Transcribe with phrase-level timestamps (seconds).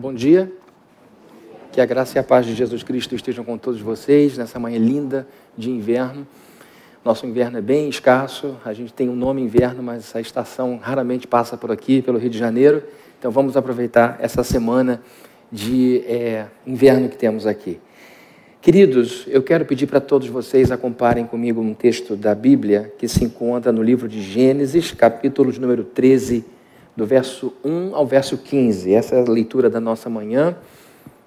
[0.00, 0.48] Bom dia.
[1.72, 4.78] Que a graça e a paz de Jesus Cristo estejam com todos vocês nessa manhã
[4.78, 5.26] linda
[5.56, 6.24] de inverno.
[7.04, 11.26] Nosso inverno é bem escasso, a gente tem um nome inverno, mas a estação raramente
[11.26, 12.84] passa por aqui, pelo Rio de Janeiro.
[13.18, 15.02] Então vamos aproveitar essa semana
[15.50, 17.80] de é, inverno que temos aqui.
[18.62, 23.24] Queridos, eu quero pedir para todos vocês acompanhem comigo um texto da Bíblia que se
[23.24, 26.44] encontra no livro de Gênesis, capítulo número 13
[26.98, 28.92] do verso 1 ao verso 15.
[28.92, 30.56] Essa é a leitura da nossa manhã.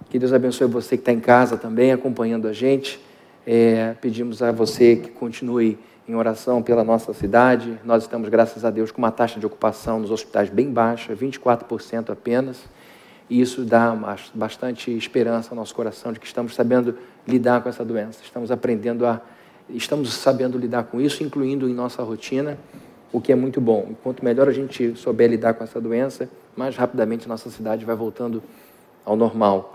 [0.10, 3.00] Que Deus abençoe você que está em casa também, acompanhando a gente.
[3.48, 7.80] É, pedimos a você que continue em oração pela nossa cidade.
[7.86, 12.10] Nós estamos, graças a Deus, com uma taxa de ocupação nos hospitais bem baixa, 24%
[12.10, 12.66] apenas.
[13.30, 13.98] E isso dá
[14.34, 18.20] bastante esperança ao nosso coração de que estamos sabendo lidar com essa doença.
[18.26, 19.22] Estamos aprendendo a.
[19.70, 22.58] Estamos sabendo lidar com isso, incluindo em nossa rotina
[23.12, 23.90] o que é muito bom.
[24.04, 28.42] Quanto melhor a gente souber lidar com essa doença, mais rapidamente nossa cidade vai voltando
[29.06, 29.74] ao normal.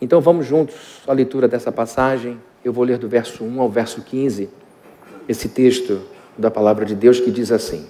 [0.00, 2.38] Então vamos juntos à leitura dessa passagem.
[2.64, 4.48] Eu vou ler do verso 1 ao verso 15
[5.28, 6.00] esse texto
[6.36, 7.86] da palavra de Deus que diz assim: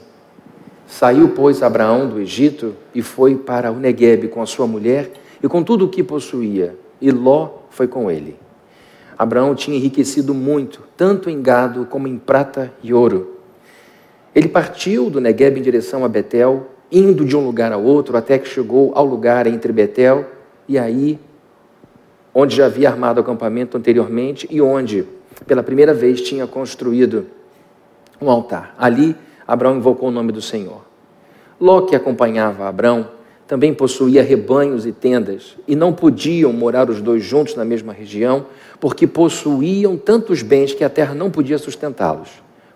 [0.87, 5.11] Saiu, pois, Abraão do Egito e foi para o Neguebe com a sua mulher
[5.43, 8.37] e com tudo o que possuía, e Ló foi com ele.
[9.17, 13.40] Abraão tinha enriquecido muito, tanto em gado como em prata e ouro.
[14.35, 18.39] Ele partiu do Negueb em direção a Betel, indo de um lugar a outro, até
[18.39, 20.25] que chegou ao lugar entre Betel
[20.69, 21.19] e aí,
[22.33, 25.05] onde já havia armado acampamento anteriormente e onde,
[25.47, 27.27] pela primeira vez, tinha construído
[28.21, 28.75] um altar.
[28.79, 30.83] Ali, Abraão invocou o nome do Senhor.
[31.61, 33.09] Ló, que acompanhava Abraão,
[33.49, 38.47] também possuía rebanhos e tendas, e não podiam morar os dois juntos na mesma região,
[38.79, 42.31] porque possuíam tantos bens que a terra não podia sustentá-los.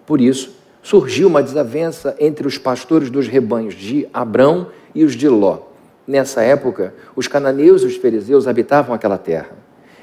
[0.05, 0.53] Por isso,
[0.85, 5.61] surgiu uma desavença entre os pastores dos rebanhos de Abrão e os de Ló.
[6.07, 9.57] Nessa época, os cananeus e os fariseus habitavam aquela terra.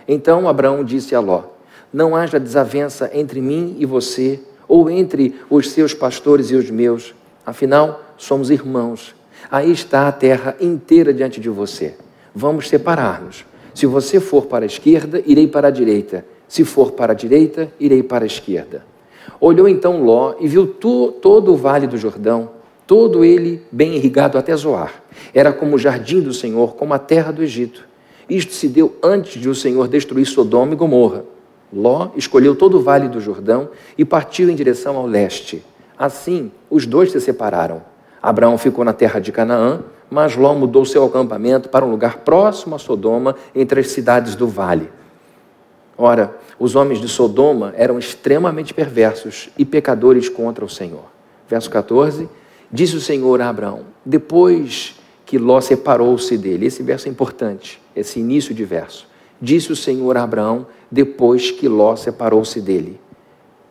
[0.08, 1.44] Então Abraão disse a Ló:
[1.94, 7.14] Não haja desavença entre mim e você, ou entre os seus pastores e os meus.
[7.46, 9.14] Afinal, somos irmãos.
[9.52, 11.96] Aí está a terra inteira diante de você.
[12.34, 13.46] Vamos separar-nos.
[13.76, 16.26] Se você for para a esquerda, irei para a direita.
[16.48, 18.91] Se for para a direita, irei para a esquerda.
[19.40, 22.52] Olhou então Ló e viu todo o vale do Jordão,
[22.86, 25.02] todo ele bem irrigado até Zoar.
[25.34, 27.88] Era como o jardim do Senhor, como a terra do Egito.
[28.30, 31.26] Isto se deu antes de o Senhor destruir Sodoma e Gomorra.
[31.74, 35.64] Ló escolheu todo o vale do Jordão e partiu em direção ao leste.
[35.98, 37.82] Assim, os dois se separaram.
[38.22, 42.76] Abraão ficou na terra de Canaã, mas Ló mudou seu acampamento para um lugar próximo
[42.76, 44.90] a Sodoma, entre as cidades do vale.
[46.04, 51.06] Ora, os homens de Sodoma eram extremamente perversos e pecadores contra o Senhor.
[51.48, 52.28] Verso 14:
[52.72, 56.66] Disse o Senhor a Abraão, depois que Ló separou-se dele.
[56.66, 59.08] Esse verso é importante, esse início de verso.
[59.40, 63.00] Disse o Senhor a Abraão, depois que Ló separou-se dele: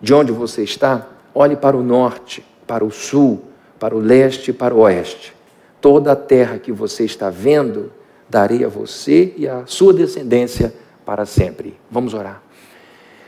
[0.00, 1.08] De onde você está?
[1.34, 3.42] Olhe para o norte, para o sul,
[3.76, 5.34] para o leste e para o oeste.
[5.80, 7.90] Toda a terra que você está vendo,
[8.28, 10.72] darei a você e à sua descendência
[11.04, 11.74] para sempre.
[11.90, 12.42] Vamos orar.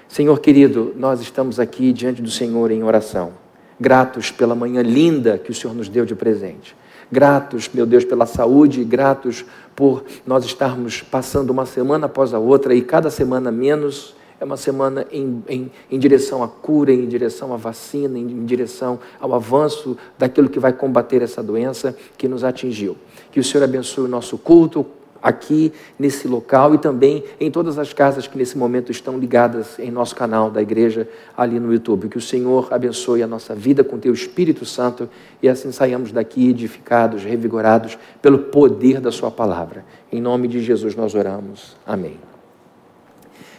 [0.09, 3.33] Senhor querido, nós estamos aqui diante do Senhor em oração,
[3.81, 6.77] gratos pela manhã linda que o Senhor nos deu de presente.
[7.11, 9.45] Gratos, meu Deus, pela saúde, gratos
[9.75, 14.57] por nós estarmos passando uma semana após a outra e cada semana menos é uma
[14.57, 19.33] semana em, em, em, direção à cura, em direção à vacina, em, em, direção ao
[19.35, 22.97] avanço daquilo que vai combater essa doença que nos atingiu.
[23.31, 24.85] Que o Senhor abençoe o nosso culto,
[25.23, 29.91] aqui nesse local e também em todas as casas que nesse momento estão ligadas em
[29.91, 32.09] nosso canal da igreja ali no YouTube.
[32.09, 35.09] Que o Senhor abençoe a nossa vida com teu Espírito Santo
[35.43, 39.85] e assim saiamos daqui edificados, revigorados pelo poder da sua palavra.
[40.11, 41.77] Em nome de Jesus nós oramos.
[41.87, 42.19] Amém.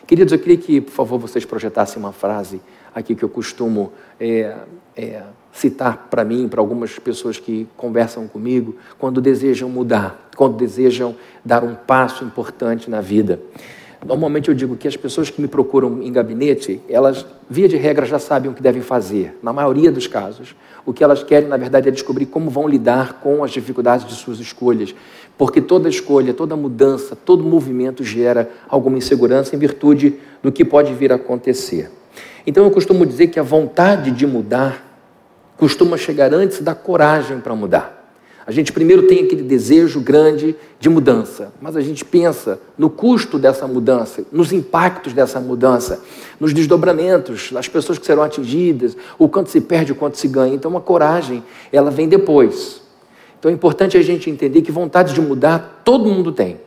[0.05, 2.61] Queridos, eu queria que, por favor, vocês projetassem uma frase
[2.93, 4.55] aqui que eu costumo é,
[4.95, 11.15] é, citar para mim, para algumas pessoas que conversam comigo, quando desejam mudar, quando desejam
[11.45, 13.39] dar um passo importante na vida.
[14.05, 18.05] Normalmente eu digo que as pessoas que me procuram em gabinete, elas, via de regra,
[18.05, 19.37] já sabem o que devem fazer.
[19.41, 20.53] Na maioria dos casos,
[20.85, 24.13] o que elas querem, na verdade, é descobrir como vão lidar com as dificuldades de
[24.15, 24.93] suas escolhas.
[25.37, 30.93] Porque toda escolha, toda mudança, todo movimento gera alguma insegurança em virtude do que pode
[30.93, 31.89] vir a acontecer.
[32.45, 34.92] Então eu costumo dizer que a vontade de mudar
[35.57, 38.03] costuma chegar antes da coragem para mudar.
[38.45, 43.39] A gente primeiro tem aquele desejo grande de mudança, mas a gente pensa no custo
[43.39, 46.03] dessa mudança, nos impactos dessa mudança,
[46.39, 50.53] nos desdobramentos, nas pessoas que serão atingidas, o quanto se perde, o quanto se ganha.
[50.53, 51.41] Então a coragem,
[51.71, 52.81] ela vem depois.
[53.39, 56.59] Então é importante a gente entender que vontade de mudar todo mundo tem.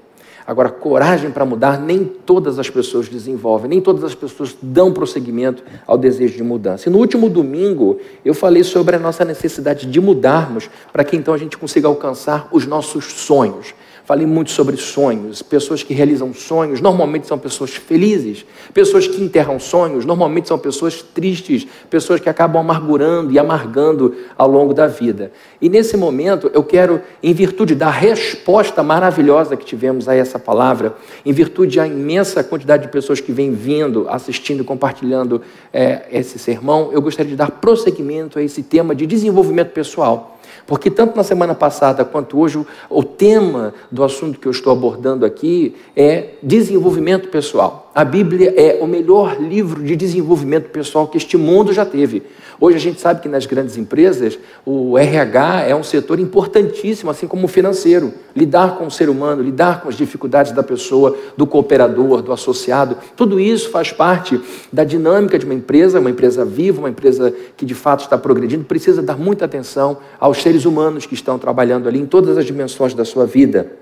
[0.46, 5.64] Agora, coragem para mudar, nem todas as pessoas desenvolvem, nem todas as pessoas dão prosseguimento
[5.84, 6.88] ao desejo de mudança.
[6.88, 11.34] E no último domingo, eu falei sobre a nossa necessidade de mudarmos para que então
[11.34, 13.74] a gente consiga alcançar os nossos sonhos.
[14.06, 15.42] Falei muito sobre sonhos.
[15.42, 18.46] Pessoas que realizam sonhos normalmente são pessoas felizes.
[18.72, 21.66] Pessoas que enterram sonhos normalmente são pessoas tristes.
[21.90, 25.32] Pessoas que acabam amargurando e amargando ao longo da vida.
[25.60, 30.94] E nesse momento eu quero, em virtude da resposta maravilhosa que tivemos a essa palavra,
[31.24, 35.42] em virtude da imensa quantidade de pessoas que vêm vindo, assistindo, compartilhando
[35.72, 40.35] é, esse sermão, eu gostaria de dar prosseguimento a esse tema de desenvolvimento pessoal.
[40.66, 45.24] Porque tanto na semana passada quanto hoje, o tema do assunto que eu estou abordando
[45.24, 47.85] aqui é desenvolvimento pessoal.
[47.96, 52.24] A Bíblia é o melhor livro de desenvolvimento pessoal que este mundo já teve.
[52.60, 57.26] Hoje a gente sabe que nas grandes empresas o RH é um setor importantíssimo, assim
[57.26, 58.12] como o financeiro.
[58.36, 62.98] Lidar com o ser humano, lidar com as dificuldades da pessoa, do cooperador, do associado,
[63.16, 64.38] tudo isso faz parte
[64.70, 68.66] da dinâmica de uma empresa, uma empresa viva, uma empresa que de fato está progredindo,
[68.66, 72.92] precisa dar muita atenção aos seres humanos que estão trabalhando ali em todas as dimensões
[72.92, 73.72] da sua vida.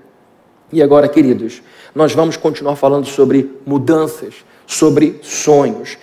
[0.71, 1.61] E agora, queridos,
[1.95, 4.35] nós vamos continuar falando sobre mudanças,
[4.67, 5.97] sobre sonhos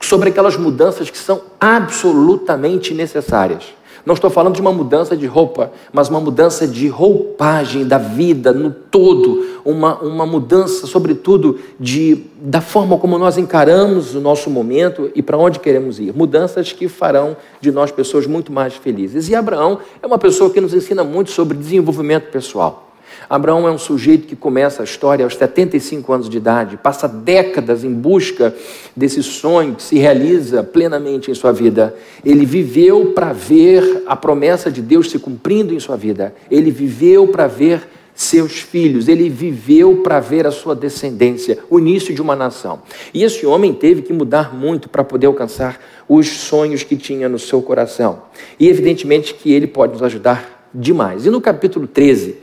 [0.00, 3.64] sobre aquelas mudanças que são absolutamente necessárias.
[4.06, 8.52] Não estou falando de uma mudança de roupa, mas uma mudança de roupagem da vida
[8.52, 15.10] no todo, uma, uma mudança, sobretudo, de, da forma como nós encaramos o nosso momento
[15.14, 16.14] e para onde queremos ir.
[16.16, 19.28] Mudanças que farão de nós pessoas muito mais felizes.
[19.28, 22.87] E Abraão é uma pessoa que nos ensina muito sobre desenvolvimento pessoal.
[23.28, 27.84] Abraão é um sujeito que começa a história aos 75 anos de idade, passa décadas
[27.84, 28.54] em busca
[28.96, 31.94] desse sonho que se realiza plenamente em sua vida.
[32.24, 36.34] Ele viveu para ver a promessa de Deus se cumprindo em sua vida.
[36.50, 37.88] Ele viveu para ver
[38.18, 42.82] seus filhos, ele viveu para ver a sua descendência, o início de uma nação.
[43.14, 47.38] E esse homem teve que mudar muito para poder alcançar os sonhos que tinha no
[47.38, 48.22] seu coração.
[48.58, 51.26] E evidentemente que ele pode nos ajudar demais.
[51.26, 52.36] E no capítulo 13,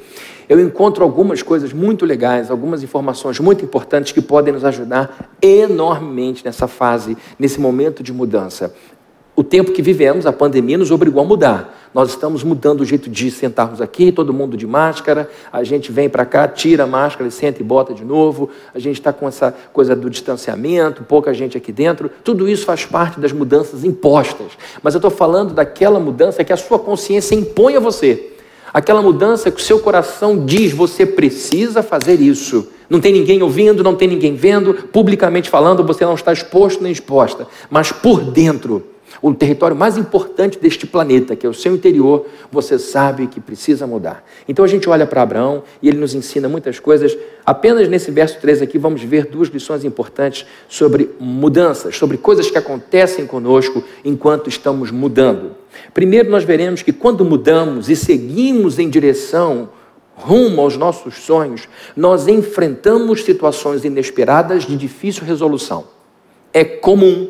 [0.47, 6.43] eu encontro algumas coisas muito legais, algumas informações muito importantes que podem nos ajudar enormemente
[6.45, 8.73] nessa fase, nesse momento de mudança.
[9.37, 11.89] O tempo que vivemos, a pandemia, nos obrigou a mudar.
[11.93, 16.07] Nós estamos mudando o jeito de sentarmos aqui, todo mundo de máscara, a gente vem
[16.07, 19.53] para cá, tira a máscara, senta e bota de novo, a gente está com essa
[19.73, 22.09] coisa do distanciamento, pouca gente aqui dentro.
[22.23, 24.53] Tudo isso faz parte das mudanças impostas.
[24.81, 28.34] Mas eu estou falando daquela mudança que a sua consciência impõe a você
[28.73, 32.67] aquela mudança que o seu coração diz: você precisa fazer isso.
[32.89, 36.91] Não tem ninguém ouvindo, não tem ninguém vendo, publicamente falando, você não está exposto nem
[36.91, 42.25] exposta, mas por dentro o território mais importante deste planeta, que é o seu interior,
[42.51, 44.23] você sabe que precisa mudar.
[44.47, 47.17] Então a gente olha para Abraão e ele nos ensina muitas coisas.
[47.45, 52.57] Apenas nesse verso 3 aqui vamos ver duas lições importantes sobre mudanças, sobre coisas que
[52.57, 55.51] acontecem conosco enquanto estamos mudando.
[55.93, 59.69] Primeiro, nós veremos que quando mudamos e seguimos em direção
[60.15, 65.85] rumo aos nossos sonhos, nós enfrentamos situações inesperadas de difícil resolução.
[66.53, 67.29] É comum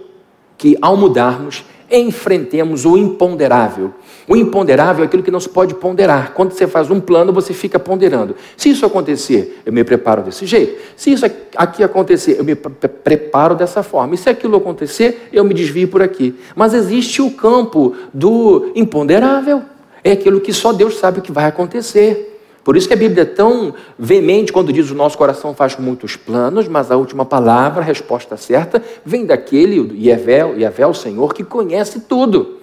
[0.57, 3.94] que, ao mudarmos, enfrentemos o imponderável.
[4.28, 6.34] O imponderável é aquilo que não se pode ponderar.
[6.34, 8.36] Quando você faz um plano, você fica ponderando.
[8.57, 10.81] Se isso acontecer, eu me preparo desse jeito.
[10.95, 14.16] Se isso aqui acontecer, eu me preparo dessa forma.
[14.16, 16.35] E se aquilo acontecer, eu me desvio por aqui.
[16.56, 19.62] Mas existe o campo do imponderável.
[20.04, 22.34] É aquilo que só Deus sabe o que vai acontecer.
[22.66, 26.16] Por isso que a Bíblia é tão veemente quando diz o nosso coração faz muitos
[26.16, 31.44] planos, mas a última palavra, a resposta certa, vem daquele, Yevel, Yevel, o Senhor, que
[31.44, 32.57] conhece tudo.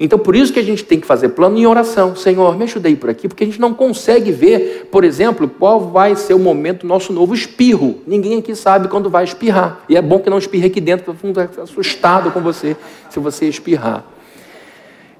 [0.00, 2.16] Então, por isso que a gente tem que fazer plano em oração.
[2.16, 5.78] Senhor, me ajuda aí por aqui, porque a gente não consegue ver, por exemplo, qual
[5.88, 8.00] vai ser o momento do nosso novo espirro.
[8.08, 9.84] Ninguém aqui sabe quando vai espirrar.
[9.88, 12.76] E é bom que não espirre aqui dentro, porque eu fico assustado com você
[13.08, 14.04] se você espirrar.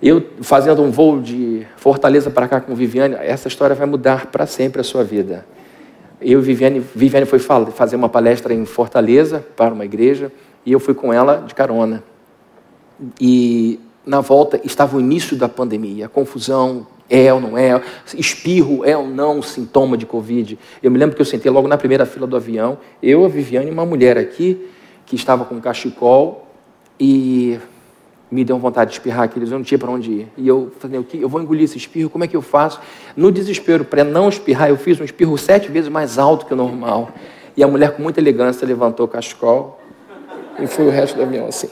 [0.05, 4.47] Eu fazendo um voo de Fortaleza para cá com Viviane, essa história vai mudar para
[4.47, 5.47] sempre a sua vida.
[6.21, 10.31] Eu e Viviane, Viviane foi fazer uma palestra em Fortaleza para uma igreja
[10.67, 12.05] e eu fui com ela de carona.
[13.19, 17.81] E na volta estava o início da pandemia, confusão, é ou não é,
[18.15, 20.59] espirro é ou não sintoma de Covid.
[20.83, 23.69] Eu me lembro que eu sentei logo na primeira fila do avião, eu, a Viviane
[23.69, 24.69] e uma mulher aqui
[25.07, 26.47] que estava com cachecol
[27.01, 27.59] e
[28.31, 30.29] me deu vontade de espirrar aqueles, eu não tinha para onde ir.
[30.37, 31.21] E eu falei, o que?
[31.21, 32.81] Eu vou engolir esse espirro, como é que eu faço?
[33.17, 36.57] No desespero, para não espirrar, eu fiz um espirro sete vezes mais alto que o
[36.57, 37.11] normal.
[37.57, 39.81] E a mulher, com muita elegância, levantou o cachecol
[40.59, 41.69] e foi o resto do avião assim.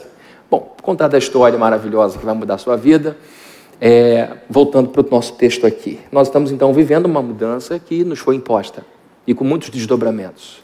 [0.49, 3.17] Bom, contar da história maravilhosa que vai mudar a sua vida,
[3.81, 5.99] é, voltando para o nosso texto aqui.
[6.11, 8.85] Nós estamos então vivendo uma mudança que nos foi imposta.
[9.25, 10.61] e com muitos desdobramentos.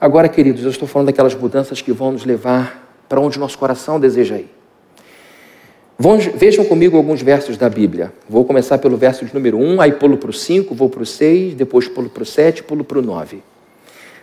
[0.00, 4.00] Agora, queridos, eu estou falando daquelas mudanças que vão nos levar para onde nosso coração
[4.00, 4.53] deseja ir.
[6.34, 8.12] Vejam comigo alguns versos da Bíblia.
[8.28, 11.06] Vou começar pelo verso de número 1, aí pulo para o 5, vou para o
[11.06, 13.42] 6, depois pulo para o 7, pulo para o 9.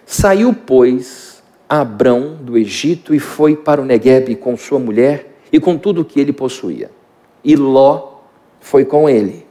[0.05, 5.77] Saiu, pois, Abrão do Egito e foi para o Negueb com sua mulher e com
[5.77, 6.91] tudo o que ele possuía.
[7.43, 8.15] E Ló
[8.59, 9.45] foi com ele.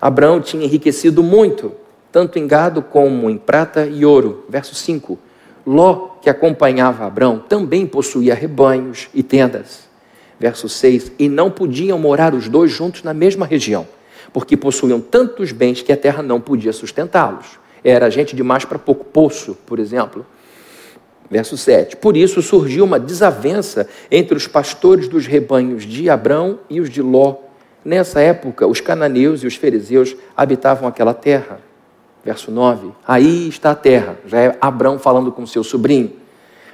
[0.00, 1.72] Abrão tinha enriquecido muito,
[2.10, 4.44] tanto em gado como em prata e ouro.
[4.48, 5.18] Verso 5.
[5.66, 9.87] Ló, que acompanhava Abrão, também possuía rebanhos e tendas.
[10.38, 11.12] Verso 6.
[11.18, 13.86] E não podiam morar os dois juntos na mesma região,
[14.32, 17.58] porque possuíam tantos bens que a terra não podia sustentá-los.
[17.82, 20.24] Era gente demais para pouco poço, por exemplo.
[21.30, 21.96] Verso 7.
[21.96, 27.02] Por isso surgiu uma desavença entre os pastores dos rebanhos de Abrão e os de
[27.02, 27.36] Ló.
[27.84, 31.60] Nessa época, os cananeus e os fariseus habitavam aquela terra.
[32.24, 32.92] Verso 9.
[33.06, 34.16] Aí está a terra.
[34.26, 36.12] Já é Abrão falando com seu sobrinho.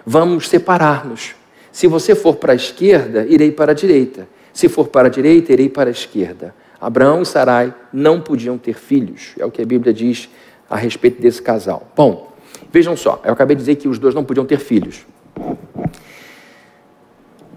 [0.06, 1.35] Vamos separar-nos.
[1.75, 4.28] Se você for para a esquerda, irei para a direita.
[4.52, 6.54] Se for para a direita, irei para a esquerda.
[6.81, 9.33] Abraão e Sarai não podiam ter filhos.
[9.37, 10.28] É o que a Bíblia diz
[10.71, 11.90] a respeito desse casal.
[11.97, 12.33] Bom,
[12.73, 15.04] vejam só, eu acabei de dizer que os dois não podiam ter filhos.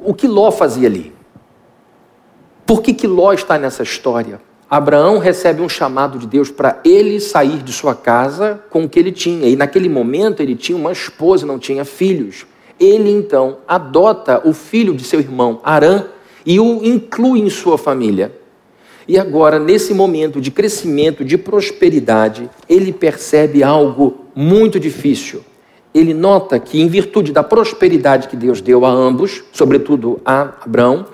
[0.02, 1.14] O que Ló fazia ali?
[2.66, 4.42] Por que, que Ló está nessa história?
[4.68, 8.98] Abraão recebe um chamado de Deus para ele sair de sua casa com o que
[8.98, 9.48] ele tinha.
[9.48, 12.48] E naquele momento ele tinha uma esposa, não tinha filhos.
[12.80, 16.06] Ele então adota o filho de seu irmão, Arã,
[16.46, 18.32] e o inclui em sua família.
[19.08, 25.42] E agora, nesse momento de crescimento, de prosperidade, ele percebe algo muito difícil.
[25.94, 31.06] Ele nota que, em virtude da prosperidade que Deus deu a ambos, sobretudo a Abraão,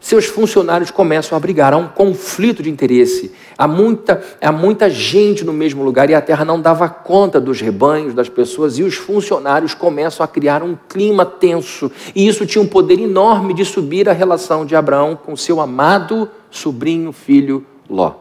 [0.00, 5.44] seus funcionários começam a brigar, há um conflito de interesse, há muita, há muita gente
[5.44, 8.94] no mesmo lugar e a terra não dava conta dos rebanhos, das pessoas, e os
[8.94, 14.08] funcionários começam a criar um clima tenso, e isso tinha um poder enorme de subir
[14.08, 18.14] a relação de Abraão com seu amado sobrinho, filho Ló.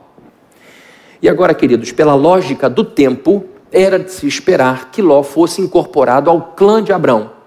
[1.21, 6.29] E agora, queridos, pela lógica do tempo, era de se esperar que Ló fosse incorporado
[6.29, 7.38] ao clã de Abraão.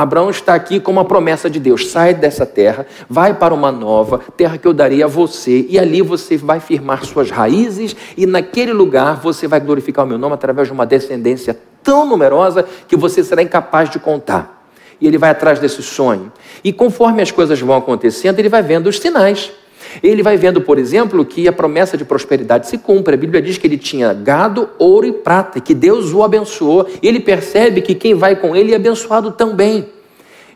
[0.00, 4.18] Abraão está aqui com uma promessa de Deus: sai dessa terra, vai para uma nova
[4.34, 8.72] terra que eu darei a você, e ali você vai firmar suas raízes, e naquele
[8.72, 13.22] lugar você vai glorificar o meu nome através de uma descendência tão numerosa que você
[13.22, 14.64] será incapaz de contar.
[14.98, 16.32] E ele vai atrás desse sonho.
[16.64, 19.52] E conforme as coisas vão acontecendo, ele vai vendo os sinais.
[20.02, 23.14] Ele vai vendo, por exemplo, que a promessa de prosperidade se cumpre.
[23.14, 26.86] A Bíblia diz que ele tinha gado, ouro e prata, e que Deus o abençoou.
[27.02, 29.88] Ele percebe que quem vai com ele é abençoado também.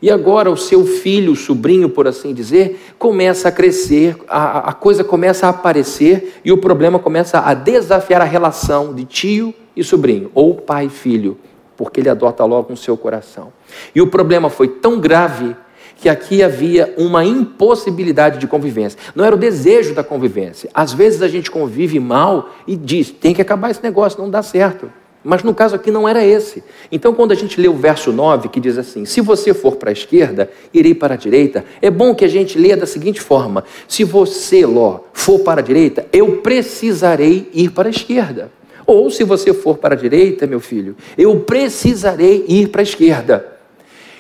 [0.05, 4.73] E agora o seu filho, o sobrinho, por assim dizer, começa a crescer, a, a
[4.75, 9.83] coisa começa a aparecer e o problema começa a desafiar a relação de tio e
[9.83, 11.39] sobrinho, ou pai e filho,
[11.75, 13.51] porque ele adota logo no seu coração.
[13.95, 15.57] E o problema foi tão grave
[15.97, 18.99] que aqui havia uma impossibilidade de convivência.
[19.15, 20.71] Não era o desejo da convivência.
[20.75, 24.43] Às vezes a gente convive mal e diz: tem que acabar esse negócio, não dá
[24.43, 24.91] certo.
[25.25, 26.63] Mas no caso aqui não era esse.
[26.93, 29.89] Então, quando a gente lê o verso 9, que diz assim: Se você for para
[29.89, 33.65] a esquerda, irei para a direita, é bom que a gente leia da seguinte forma:
[33.89, 38.53] Se você, Ló, for para a direita, eu precisarei ir para a esquerda.
[38.87, 43.54] Ou se você for para a direita, meu filho, eu precisarei ir para a esquerda.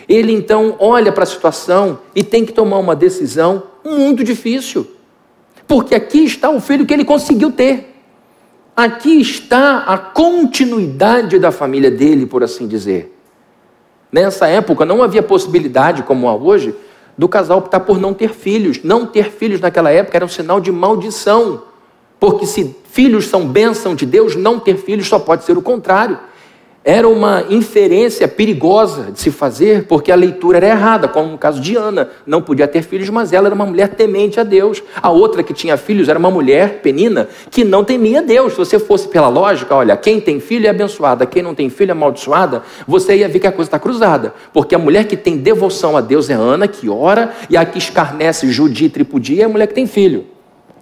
[0.08, 4.86] Ele então olha para a situação e tem que tomar uma decisão muito difícil.
[5.66, 7.94] Porque aqui está o filho que ele conseguiu ter.
[8.76, 13.16] Aqui está a continuidade da família dele, por assim dizer.
[14.12, 16.74] Nessa época não havia possibilidade, como há hoje,
[17.16, 18.82] do casal optar por não ter filhos.
[18.82, 21.62] Não ter filhos naquela época era um sinal de maldição.
[22.20, 26.18] Porque se filhos são bênção de Deus, não ter filhos só pode ser o contrário
[26.84, 31.58] era uma inferência perigosa de se fazer, porque a leitura era errada, como no caso
[31.58, 34.82] de Ana, não podia ter filhos, mas ela era uma mulher temente a Deus.
[35.00, 38.52] A outra que tinha filhos era uma mulher, Penina, que não temia Deus.
[38.52, 41.90] Se você fosse pela lógica, olha, quem tem filho é abençoada, quem não tem filho
[41.90, 45.38] é amaldiçoada, você ia ver que a coisa está cruzada, porque a mulher que tem
[45.38, 49.46] devoção a Deus é Ana, que ora, e a que escarnece, judia e tripudia é
[49.46, 50.26] a mulher que tem filho.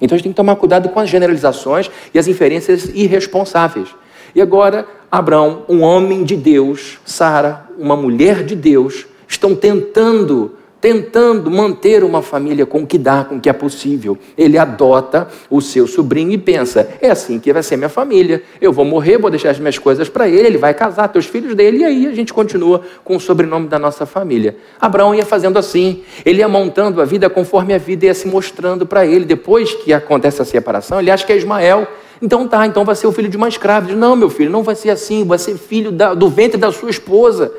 [0.00, 4.01] Então a gente tem que tomar cuidado com as generalizações e as inferências irresponsáveis.
[4.34, 11.50] E agora, Abraão, um homem de Deus, Sara, uma mulher de Deus, estão tentando, tentando
[11.50, 14.16] manter uma família com o que dá, com o que é possível.
[14.38, 18.42] Ele adota o seu sobrinho e pensa: é assim que vai ser minha família.
[18.58, 21.26] Eu vou morrer, vou deixar as minhas coisas para ele, ele vai casar, ter os
[21.26, 24.56] filhos dele, e aí a gente continua com o sobrenome da nossa família.
[24.80, 28.86] Abraão ia fazendo assim, ele ia montando a vida conforme a vida ia se mostrando
[28.86, 29.26] para ele.
[29.26, 31.86] Depois que acontece a separação, ele acha que é Ismael
[32.22, 33.92] Então tá, então vai ser o filho de uma escrava.
[33.92, 36.88] Não, meu filho, não vai ser assim, vai ser filho da, do ventre da sua
[36.88, 37.52] esposa.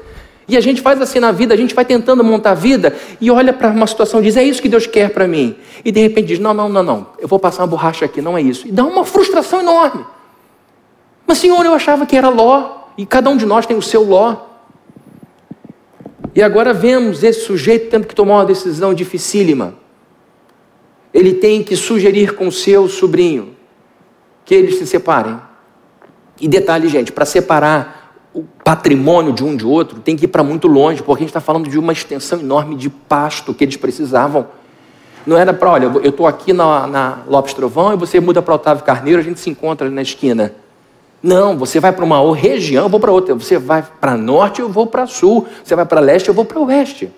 [0.47, 3.29] E a gente faz assim na vida, a gente vai tentando montar a vida e
[3.29, 5.57] olha para uma situação e diz: é isso que Deus quer para mim.
[5.83, 8.37] E de repente diz: não, não, não, não, eu vou passar uma borracha aqui, não
[8.37, 8.65] é isso.
[8.65, 10.05] E dá uma frustração enorme.
[11.27, 14.03] Mas, Senhor, eu achava que era Ló, e cada um de nós tem o seu
[14.03, 14.37] Ló.
[16.33, 19.75] E agora vemos esse sujeito tendo que tomar uma decisão dificílima.
[21.13, 23.52] Ele tem que sugerir com seu sobrinho
[24.45, 25.39] que eles se separem.
[26.39, 30.43] E detalhe, gente, para separar o patrimônio de um de outro tem que ir para
[30.43, 33.77] muito longe, porque a gente está falando de uma extensão enorme de pasto que eles
[33.77, 34.47] precisavam.
[35.25, 38.55] Não era para, olha, eu estou aqui na, na Lopes Trovão e você muda para
[38.55, 40.53] Otávio Carneiro, a gente se encontra na esquina.
[41.21, 43.33] Não, você vai para uma região, eu vou para outra.
[43.33, 45.47] Você vai para norte, eu vou para sul.
[45.63, 47.09] Você vai para leste, eu vou para oeste.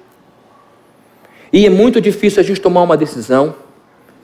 [1.52, 3.56] E é muito difícil a gente tomar uma decisão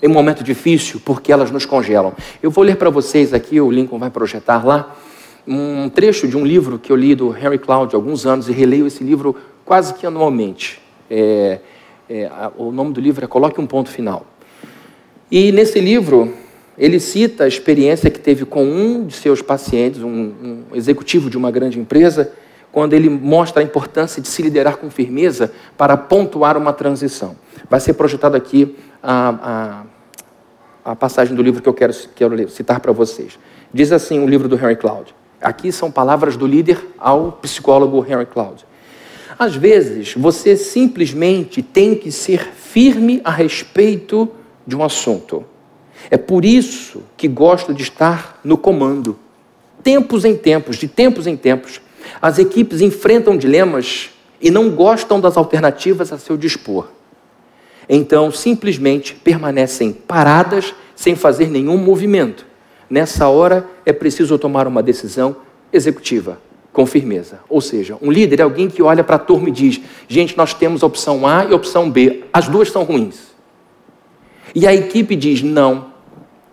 [0.02, 2.14] em um momento difícil, porque elas nos congelam.
[2.42, 4.96] Eu vou ler para vocês aqui, o Lincoln vai projetar lá,
[5.48, 8.52] um trecho de um livro que eu li do Henry Cloud há alguns anos e
[8.52, 10.82] releio esse livro quase que anualmente.
[11.10, 11.60] É,
[12.10, 14.26] é, o nome do livro é Coloque um Ponto Final.
[15.32, 16.34] E nesse livro,
[16.78, 21.38] ele cita a experiência que teve com um de seus pacientes, um, um executivo de
[21.38, 22.32] uma grande empresa,
[22.72, 27.36] quando ele mostra a importância de se liderar com firmeza para pontuar uma transição.
[27.70, 29.84] Vai ser projetado aqui a, a,
[30.84, 33.38] a passagem do livro que eu quero, quero citar para vocês.
[33.74, 35.14] Diz assim o livro do Henry Cloud.
[35.42, 38.66] Aqui são palavras do líder ao psicólogo Henry Cloud.
[39.38, 44.30] Às vezes, você simplesmente tem que ser firme a respeito
[44.68, 45.44] de um assunto.
[46.10, 49.18] É por isso que gosto de estar no comando.
[49.84, 51.82] Tempos em tempos, de tempos em tempos,
[52.22, 56.88] as equipes enfrentam dilemas e não gostam das alternativas a seu dispor.
[57.94, 62.46] Então, simplesmente permanecem paradas sem fazer nenhum movimento
[62.92, 65.38] nessa hora é preciso tomar uma decisão
[65.72, 66.38] executiva,
[66.74, 67.40] com firmeza.
[67.48, 70.54] Ou seja, um líder é alguém que olha para a turma e diz: gente, nós
[70.54, 73.32] temos a opção A e a opção B, as duas são ruins.
[74.54, 75.90] E a equipe diz: não.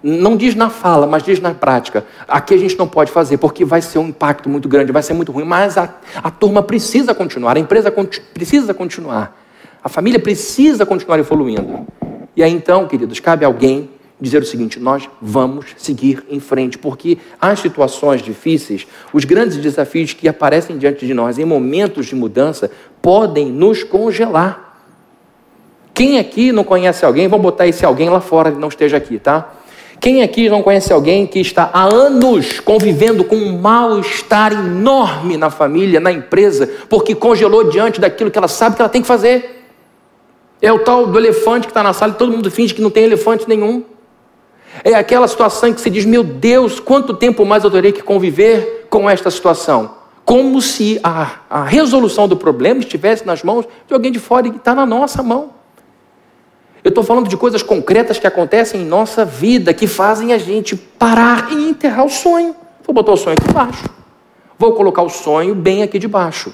[0.01, 2.07] Não diz na fala, mas diz na prática.
[2.29, 5.13] Aqui a gente não pode fazer, porque vai ser um impacto muito grande, vai ser
[5.13, 7.93] muito ruim, mas a, a turma precisa continuar, a empresa
[8.33, 9.37] precisa continuar,
[9.83, 11.87] a família precisa continuar evoluindo.
[12.37, 17.19] E aí então, queridos, cabe alguém dizer o seguinte: nós vamos seguir em frente, porque
[17.41, 22.71] as situações difíceis, os grandes desafios que aparecem diante de nós em momentos de mudança,
[23.01, 24.67] podem nos congelar.
[25.95, 29.19] Quem aqui não conhece alguém, vamos botar esse alguém lá fora que não esteja aqui,
[29.19, 29.55] tá?
[30.01, 35.51] Quem aqui não conhece alguém que está há anos convivendo com um mal-estar enorme na
[35.51, 39.58] família, na empresa, porque congelou diante daquilo que ela sabe que ela tem que fazer?
[40.61, 42.91] É o tal do elefante que está na sala e todo mundo finge que não
[42.91, 43.85] tem elefante nenhum.
[44.85, 48.03] É aquela situação em que se diz: Meu Deus, quanto tempo mais eu terei que
[48.03, 49.97] conviver com esta situação?
[50.25, 54.51] Como se a, a resolução do problema estivesse nas mãos de alguém de fora e
[54.51, 55.59] está na nossa mão.
[56.85, 60.77] Eu estou falando de coisas concretas que acontecem em nossa vida, que fazem a gente
[60.77, 62.55] parar e enterrar o sonho.
[62.85, 63.85] Vou botar o sonho aqui embaixo.
[64.59, 66.53] Vou colocar o sonho bem aqui debaixo.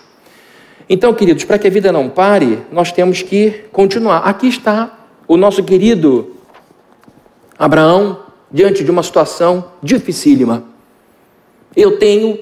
[0.89, 4.19] Então, queridos, para que a vida não pare, nós temos que continuar.
[4.19, 6.35] Aqui está o nosso querido
[7.59, 8.19] Abraão,
[8.53, 10.65] diante de uma situação dificílima.
[11.75, 12.39] Eu tenho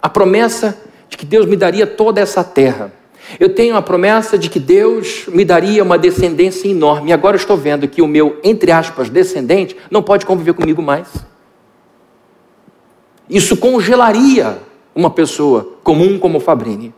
[0.00, 2.92] a promessa de que Deus me daria toda essa terra.
[3.38, 7.10] Eu tenho a promessa de que Deus me daria uma descendência enorme.
[7.10, 11.08] E agora estou vendo que o meu, entre aspas, descendente não pode conviver comigo mais.
[13.28, 14.58] Isso congelaria
[14.94, 16.94] uma pessoa comum como Fabrini.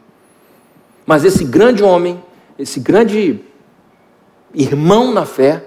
[1.06, 2.22] Mas esse grande homem,
[2.58, 3.40] esse grande
[4.54, 5.64] irmão na fé,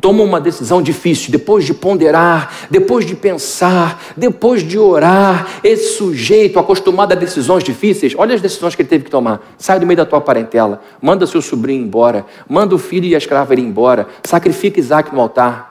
[0.00, 6.58] toma uma decisão difícil, depois de ponderar, depois de pensar, depois de orar, esse sujeito
[6.58, 9.54] acostumado a decisões difíceis, olha as decisões que ele teve que tomar.
[9.58, 13.18] Sai do meio da tua parentela, manda seu sobrinho embora, manda o filho e a
[13.18, 15.68] escrava ir embora, sacrifica Isaac no altar.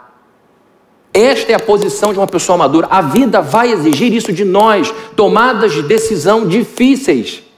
[1.12, 2.88] Esta é a posição de uma pessoa madura.
[2.90, 7.49] A vida vai exigir isso de nós, tomadas de decisão difíceis.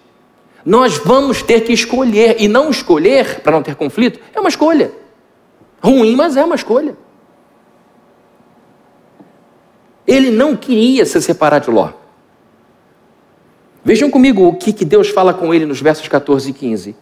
[0.66, 4.92] Nós vamos ter que escolher, e não escolher para não ter conflito, é uma escolha.
[5.82, 6.96] Ruim, mas é uma escolha.
[10.06, 11.90] Ele não queria se separar de Ló.
[13.84, 16.96] Vejam comigo o que, que Deus fala com ele nos versos 14 e 15.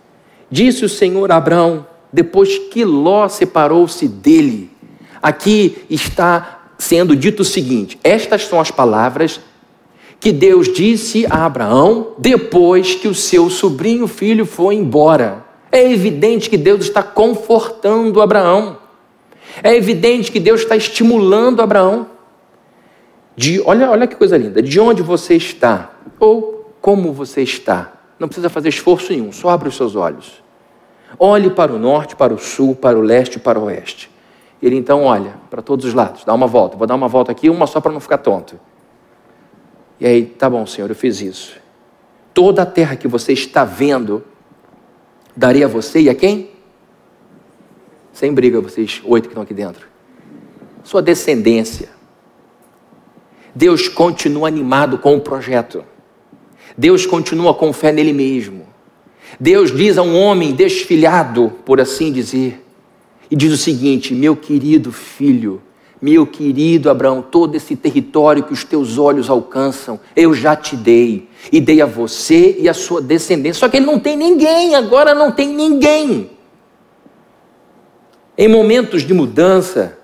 [0.50, 4.72] Disse o Senhor a Abraão, depois que Ló separou-se dele.
[5.22, 9.42] Aqui está sendo dito o seguinte: estas são as palavras
[10.20, 15.46] que Deus disse a Abraão depois que o seu sobrinho filho foi embora.
[15.72, 18.78] É evidente que Deus está confortando Abraão.
[19.64, 22.08] É evidente que Deus está estimulando Abraão.
[23.36, 27.94] de, olha, olha que coisa linda, de onde você está, ou como você está.
[28.20, 30.44] Não precisa fazer esforço nenhum, só abre os seus olhos.
[31.18, 34.12] Olhe para o norte, para o sul, para o leste e para o oeste.
[34.62, 36.76] Ele então olha para todos os lados, dá uma volta.
[36.76, 38.60] Vou dar uma volta aqui, uma só para não ficar tonto.
[40.00, 41.58] E aí, tá bom, Senhor, eu fiz isso.
[42.34, 44.24] Toda a terra que você está vendo,
[45.36, 46.52] darei a você e a quem?
[48.14, 49.88] Sem briga, vocês oito que estão aqui dentro.
[50.84, 51.90] Sua descendência.
[53.54, 55.84] Deus continua animado com o projeto.
[56.78, 58.68] Deus continua com fé nele mesmo.
[59.40, 62.64] Deus diz a um homem desfilhado, por assim dizer,
[63.30, 65.62] e diz o seguinte: Meu querido filho,
[66.02, 71.28] meu querido Abraão, todo esse território que os teus olhos alcançam, eu já te dei,
[71.52, 73.60] e dei a você e a sua descendência.
[73.60, 76.32] Só que ele não tem ninguém, agora não tem ninguém.
[78.38, 79.98] Em momentos de mudança,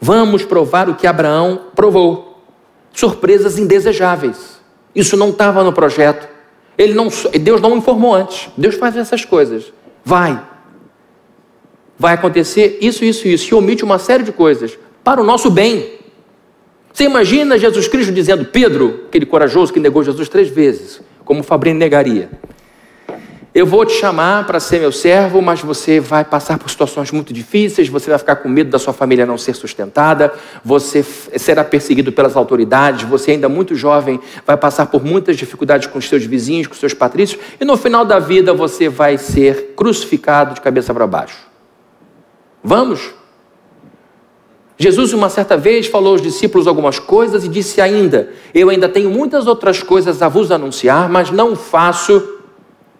[0.00, 2.42] vamos provar o que Abraão provou:
[2.92, 4.60] surpresas indesejáveis.
[4.94, 6.28] Isso não estava no projeto.
[6.76, 7.08] Ele não,
[7.40, 8.50] Deus não informou antes.
[8.56, 9.72] Deus faz essas coisas.
[10.04, 10.42] Vai,
[11.98, 15.96] vai acontecer isso, isso, isso, e omite uma série de coisas para o nosso bem.
[16.92, 21.78] Você imagina Jesus Cristo dizendo, Pedro, aquele corajoso que negou Jesus três vezes, como Fabrício
[21.78, 22.30] negaria.
[23.56, 27.32] Eu vou te chamar para ser meu servo, mas você vai passar por situações muito
[27.32, 30.30] difíceis, você vai ficar com medo da sua família não ser sustentada,
[30.62, 35.98] você será perseguido pelas autoridades, você ainda muito jovem vai passar por muitas dificuldades com
[35.98, 39.72] os seus vizinhos, com os seus patrícios, e no final da vida você vai ser
[39.74, 41.55] crucificado de cabeça para baixo.
[42.66, 43.14] Vamos?
[44.76, 49.08] Jesus, uma certa vez, falou aos discípulos algumas coisas e disse ainda: Eu ainda tenho
[49.08, 52.40] muitas outras coisas a vos anunciar, mas não faço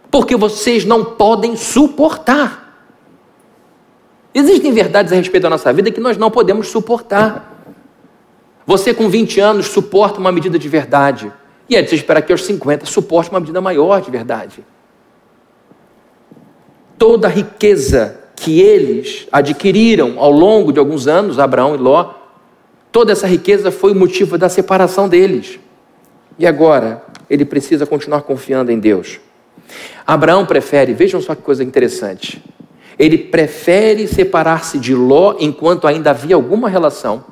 [0.08, 2.80] porque vocês não podem suportar.
[4.32, 7.52] Existem verdades a respeito da nossa vida que nós não podemos suportar.
[8.64, 11.32] Você, com 20 anos, suporta uma medida de verdade.
[11.68, 14.64] E é de você esperar que aos 50 suporte uma medida maior de verdade.
[16.96, 22.12] Toda riqueza que eles adquiriram ao longo de alguns anos, Abraão e Ló,
[22.92, 25.58] toda essa riqueza foi o motivo da separação deles.
[26.38, 29.18] E agora, ele precisa continuar confiando em Deus.
[30.06, 32.42] Abraão prefere, vejam só que coisa interessante,
[32.98, 37.24] ele prefere separar-se de Ló enquanto ainda havia alguma relação,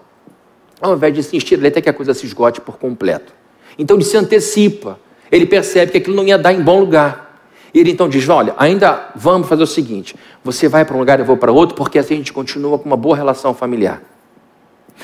[0.80, 3.32] ao invés de insistir até que a coisa se esgote por completo.
[3.78, 4.98] Então ele se antecipa,
[5.30, 7.23] ele percebe que aquilo não ia dar em bom lugar.
[7.74, 11.18] E ele então diz: Olha, ainda vamos fazer o seguinte: você vai para um lugar,
[11.18, 14.00] eu vou para outro, porque assim a gente continua com uma boa relação familiar.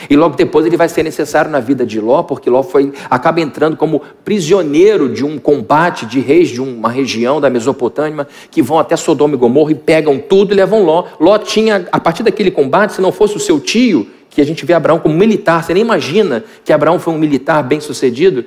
[0.09, 3.41] E logo depois ele vai ser necessário na vida de Ló, porque Ló foi, acaba
[3.41, 8.79] entrando como prisioneiro de um combate de reis de uma região da Mesopotâmia, que vão
[8.79, 11.07] até Sodoma e Gomorra e pegam tudo e levam Ló.
[11.19, 14.65] Ló tinha, a partir daquele combate, se não fosse o seu tio, que a gente
[14.65, 18.45] vê Abraão como militar, você nem imagina que Abraão foi um militar bem sucedido,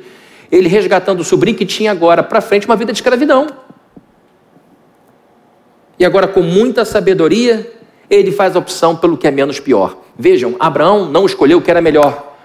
[0.50, 3.48] ele resgatando o sobrinho que tinha agora para frente uma vida de escravidão.
[6.04, 7.72] E agora, com muita sabedoria,
[8.10, 9.96] ele faz a opção pelo que é menos pior.
[10.20, 12.36] Vejam, Abraão não escolheu o que era melhor.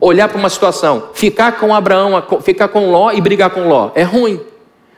[0.00, 4.02] Olhar para uma situação, ficar com Abraão, ficar com Ló e brigar com Ló, é
[4.04, 4.40] ruim.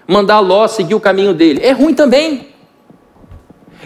[0.06, 2.50] Mandar Ló seguir o caminho dele, é ruim também.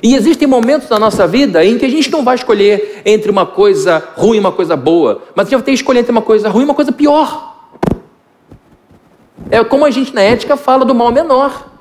[0.03, 3.47] E existem momentos na nossa vida em que a gente não vai escolher entre uma
[3.47, 6.21] coisa ruim e uma coisa boa, mas a gente vai ter que escolher entre uma
[6.21, 7.73] coisa ruim e uma coisa pior.
[9.51, 11.73] É como a gente na ética fala do mal menor.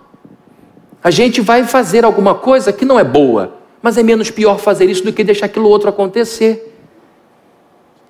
[1.04, 4.90] A gente vai fazer alguma coisa que não é boa, mas é menos pior fazer
[4.90, 6.74] isso do que deixar aquilo outro acontecer.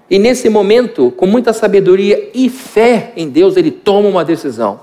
[0.08, 4.82] E nesse momento, com muita sabedoria e fé em Deus, ele toma uma decisão.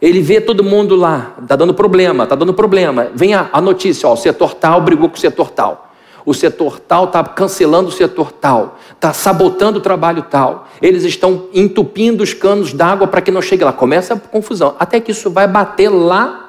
[0.00, 3.08] Ele vê todo mundo lá, está dando problema, está dando problema.
[3.12, 5.90] Vem a, a notícia: ó, o setor tal brigou com o setor tal.
[6.24, 10.68] O setor tal está cancelando o setor tal, está sabotando o trabalho tal.
[10.82, 13.72] Eles estão entupindo os canos d'água para que não chegue lá.
[13.72, 16.45] Começa a confusão, até que isso vai bater lá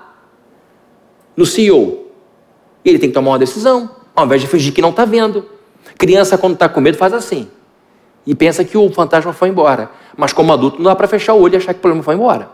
[1.38, 2.08] no CEO.
[2.84, 5.46] Ele tem que tomar uma decisão, ao invés de fingir que não está vendo.
[5.98, 7.48] Criança, quando está com medo, faz assim.
[8.26, 9.90] E pensa que o fantasma foi embora.
[10.18, 12.16] Mas como adulto, não dá para fechar o olho e achar que o problema foi
[12.16, 12.50] embora.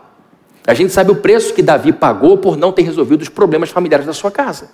[0.66, 4.06] A gente sabe o preço que Davi pagou por não ter resolvido os problemas familiares
[4.06, 4.70] da sua casa.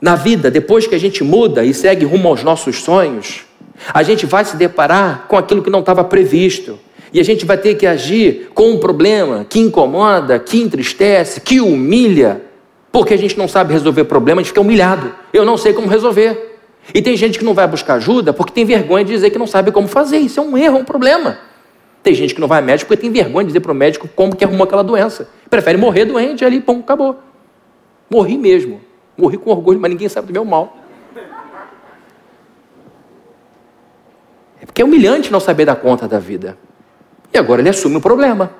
[0.00, 3.44] Na vida, depois que a gente muda e segue rumo aos nossos sonhos,
[3.92, 6.78] a gente vai se deparar com aquilo que não estava previsto.
[7.14, 11.60] E a gente vai ter que agir com um problema que incomoda, que entristece, que
[11.60, 12.42] humilha,
[12.90, 15.14] porque a gente não sabe resolver problema, a gente fica humilhado.
[15.32, 16.58] Eu não sei como resolver.
[16.92, 19.46] E tem gente que não vai buscar ajuda porque tem vergonha de dizer que não
[19.46, 20.18] sabe como fazer.
[20.18, 21.38] Isso é um erro, é um problema.
[22.02, 24.08] Tem gente que não vai ao médico porque tem vergonha de dizer para o médico
[24.16, 25.28] como que arrumou aquela doença.
[25.48, 27.20] Prefere morrer doente ali, pum, acabou.
[28.10, 28.80] Morri mesmo.
[29.16, 30.76] Morri com orgulho, mas ninguém sabe do meu mal.
[34.66, 36.58] Porque é humilhante não saber dar conta da vida.
[37.34, 38.52] E agora ele assume o problema.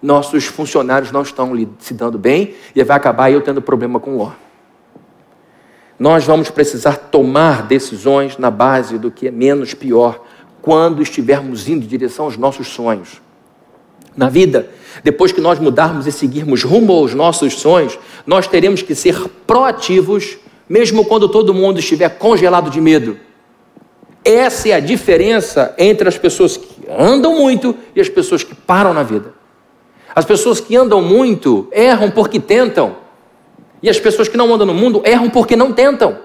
[0.00, 4.18] Nossos funcionários não estão se dando bem e vai acabar eu tendo problema com o
[4.18, 4.30] Ló.
[5.98, 10.24] Nós vamos precisar tomar decisões na base do que é menos pior
[10.62, 13.20] quando estivermos indo em direção aos nossos sonhos.
[14.16, 14.70] Na vida,
[15.02, 20.38] depois que nós mudarmos e seguirmos rumo aos nossos sonhos, nós teremos que ser proativos,
[20.68, 23.18] mesmo quando todo mundo estiver congelado de medo.
[24.24, 28.94] Essa é a diferença entre as pessoas que andam muito e as pessoas que param
[28.94, 29.34] na vida.
[30.14, 32.96] As pessoas que andam muito erram porque tentam.
[33.82, 36.18] E as pessoas que não andam no mundo erram porque não tentam,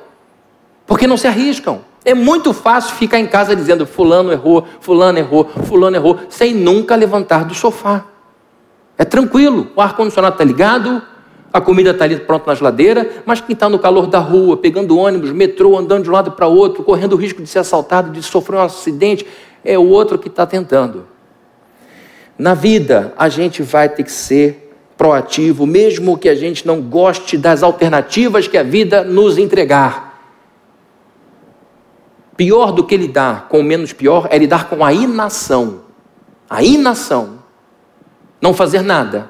[0.88, 1.82] porque não se arriscam.
[2.04, 6.96] É muito fácil ficar em casa dizendo fulano errou, fulano errou, fulano errou, sem nunca
[6.96, 8.06] levantar do sofá.
[8.98, 11.02] É tranquilo, o ar-condicionado está ligado,
[11.52, 14.98] a comida está ali pronta na geladeira, mas quem está no calor da rua, pegando
[14.98, 18.22] ônibus, metrô, andando de um lado para outro, correndo o risco de ser assaltado, de
[18.24, 19.26] sofrer um acidente,
[19.64, 21.08] é o outro que está tentando.
[22.38, 24.64] Na vida, a gente vai ter que ser
[24.98, 30.14] proativo, mesmo que a gente não goste das alternativas que a vida nos entregar.
[32.36, 35.82] Pior do que lidar com o menos pior é lidar com a inação.
[36.50, 37.40] A inação.
[38.42, 39.30] Não fazer nada.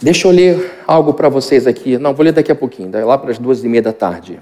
[0.00, 1.98] Deixa eu ler algo para vocês aqui.
[1.98, 4.40] Não, vou ler daqui a pouquinho, lá para as duas e meia da tarde.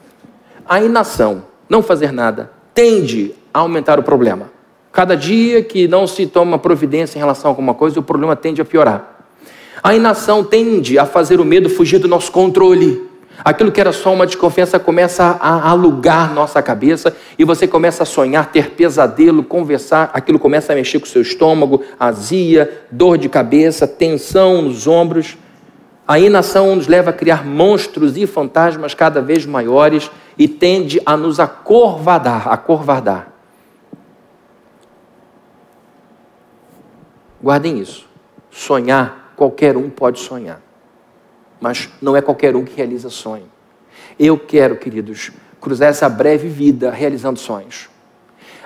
[0.67, 4.51] A inação, não fazer nada, tende aumentar o problema.
[4.93, 8.61] Cada dia que não se toma providência em relação a alguma coisa, o problema tende
[8.61, 9.27] a piorar.
[9.83, 13.03] A inação tende a fazer o medo fugir do nosso controle.
[13.45, 18.07] Aquilo que era só uma desconfiança começa a alugar nossa cabeça e você começa a
[18.07, 23.29] sonhar, ter pesadelo, conversar, aquilo começa a mexer com o seu estômago, azia, dor de
[23.29, 25.37] cabeça, tensão nos ombros.
[26.07, 31.17] A inação nos leva a criar monstros e fantasmas cada vez maiores e tende a
[31.17, 33.34] nos acorvadar, acorvardar.
[37.44, 38.09] Guardem isso.
[38.50, 40.64] Sonhar, qualquer um pode sonhar
[41.64, 43.46] mas não é qualquer um que realiza sonho.
[44.18, 47.88] Eu quero, queridos, cruzar essa breve vida realizando sonhos.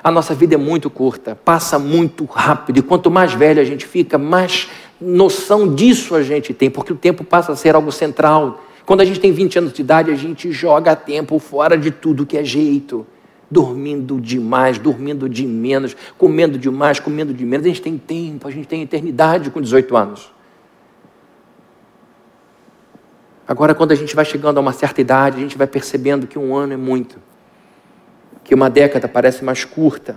[0.02, 3.86] A nossa vida é muito curta, passa muito rápido, e quanto mais velho a gente
[3.86, 4.68] fica, mais
[5.00, 8.64] noção disso a gente tem, porque o tempo passa a ser algo central.
[8.84, 12.26] Quando a gente tem 20 anos de idade, a gente joga tempo fora de tudo
[12.26, 13.06] que é jeito.
[13.50, 17.66] Dormindo demais, dormindo de menos, comendo demais, comendo de menos.
[17.66, 20.32] A gente tem tempo, a gente tem eternidade com 18 anos.
[23.48, 26.38] Agora, quando a gente vai chegando a uma certa idade, a gente vai percebendo que
[26.38, 27.16] um ano é muito,
[28.44, 30.16] que uma década parece mais curta.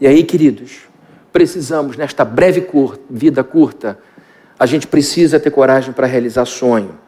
[0.00, 0.88] E aí, queridos,
[1.32, 3.96] precisamos, nesta breve cur vida curta,
[4.58, 6.98] a gente precisa ter coragem para realizar sonho.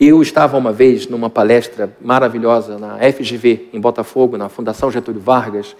[0.00, 5.76] Eu estava uma vez numa palestra maravilhosa na FGV, em Botafogo, na Fundação Getúlio Vargas,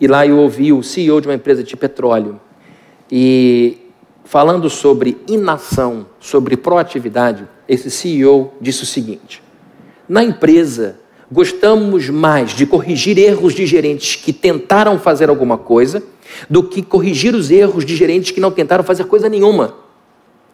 [0.00, 2.40] e lá eu ouvi o CEO de uma empresa de petróleo.
[3.10, 3.78] E
[4.24, 9.42] falando sobre inação, sobre proatividade, esse CEO disse o seguinte:
[10.08, 11.00] na empresa,
[11.30, 16.02] gostamos mais de corrigir erros de gerentes que tentaram fazer alguma coisa
[16.48, 19.85] do que corrigir os erros de gerentes que não tentaram fazer coisa nenhuma.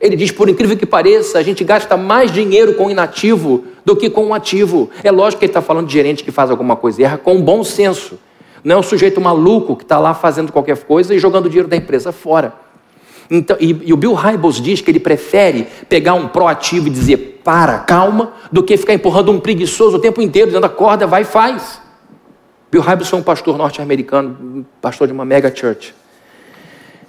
[0.03, 3.95] Ele diz, por incrível que pareça, a gente gasta mais dinheiro com o inativo do
[3.95, 4.91] que com o ativo.
[5.05, 7.63] É lógico que ele está falando de gerente que faz alguma coisa erra com bom
[7.63, 8.19] senso.
[8.65, 11.69] Não é um sujeito maluco que está lá fazendo qualquer coisa e jogando o dinheiro
[11.69, 12.53] da empresa fora.
[13.31, 17.41] Então, e, e, o Bill Hybels diz que ele prefere pegar um proativo e dizer
[17.45, 21.25] para, calma, do que ficar empurrando um preguiçoso o tempo inteiro, dizendo acorda, vai e
[21.25, 21.81] faz.
[22.73, 25.95] Bill Hybels foi um pastor norte-americano, pastor de uma mega church.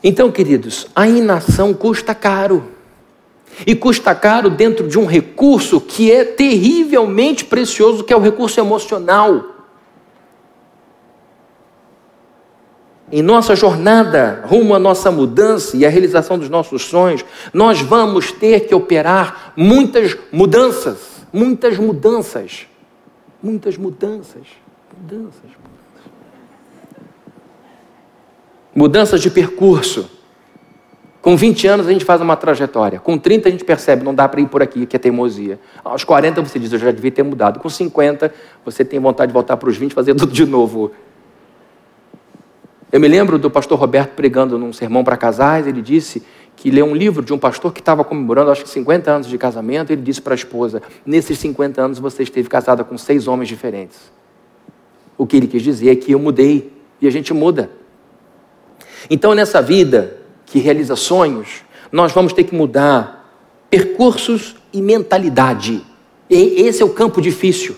[0.04, 2.73] Então, queridos, a inação custa caro.
[3.66, 8.60] E custa caro dentro de um recurso que é terrivelmente precioso, que é o recurso
[8.60, 9.54] emocional.
[13.14, 18.32] em nossa jornada rumo à nossa mudança e à realização dos nossos sonhos, nós vamos
[18.32, 20.98] ter que operar muitas mudanças,
[21.32, 22.66] muitas mudanças,
[23.42, 24.48] muitas mudanças,
[24.98, 25.52] mudanças,
[28.74, 30.10] mudanças de percurso.
[31.24, 33.00] Com 20 anos a gente faz uma trajetória.
[33.00, 35.58] Com 30 a gente percebe, não dá para ir por aqui, que é teimosia.
[35.82, 37.62] Aos 40 você diz, eu já devia ter mudado.
[37.62, 38.34] Com 50
[38.66, 40.92] você tem vontade de voltar para os 20 e fazer tudo de novo.
[42.92, 46.22] Eu me lembro do pastor Roberto pregando num sermão para casais, ele disse
[46.58, 49.38] que leu um livro de um pastor que estava comemorando, acho que 50 anos de
[49.38, 53.48] casamento, ele disse para a esposa: Nesses 50 anos você esteve casada com seis homens
[53.48, 54.12] diferentes.
[55.18, 57.72] O que ele quis dizer é que eu mudei, e a gente muda.
[59.10, 60.23] Então, nessa vida
[60.54, 63.28] que realiza sonhos, nós vamos ter que mudar
[63.72, 65.82] percursos e mentalidade.
[66.30, 67.76] E esse é o campo difícil.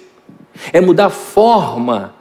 [0.73, 2.13] É mudar a forma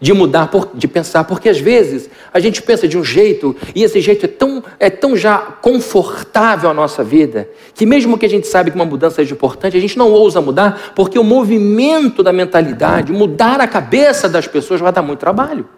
[0.00, 4.00] de mudar, de pensar, porque às vezes a gente pensa de um jeito e esse
[4.00, 8.48] jeito é tão, é tão já confortável à nossa vida, que mesmo que a gente
[8.48, 12.32] sabe que uma mudança seja importante, a gente não ousa mudar, porque o movimento da
[12.32, 15.68] mentalidade, mudar a cabeça das pessoas vai dar muito trabalho.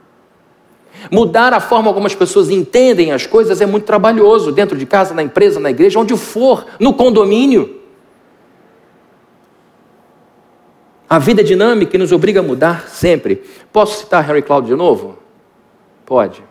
[1.12, 5.12] Mudar a forma como as pessoas entendem as coisas é muito trabalhoso, dentro de casa,
[5.12, 7.82] na empresa, na igreja, onde for, no condomínio.
[11.10, 13.44] A vida dinâmica nos obriga a mudar sempre.
[13.70, 15.18] Posso citar Henry Cloud de novo?
[16.06, 16.42] Pode.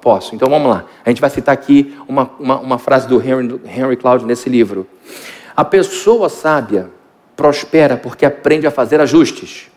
[0.00, 0.34] Posso.
[0.34, 0.86] Então vamos lá.
[1.04, 4.86] A gente vai citar aqui uma, uma, uma frase do Henry, Henry Cloud nesse livro.
[5.54, 6.90] A pessoa sábia
[7.36, 9.70] prospera porque aprende a fazer ajustes.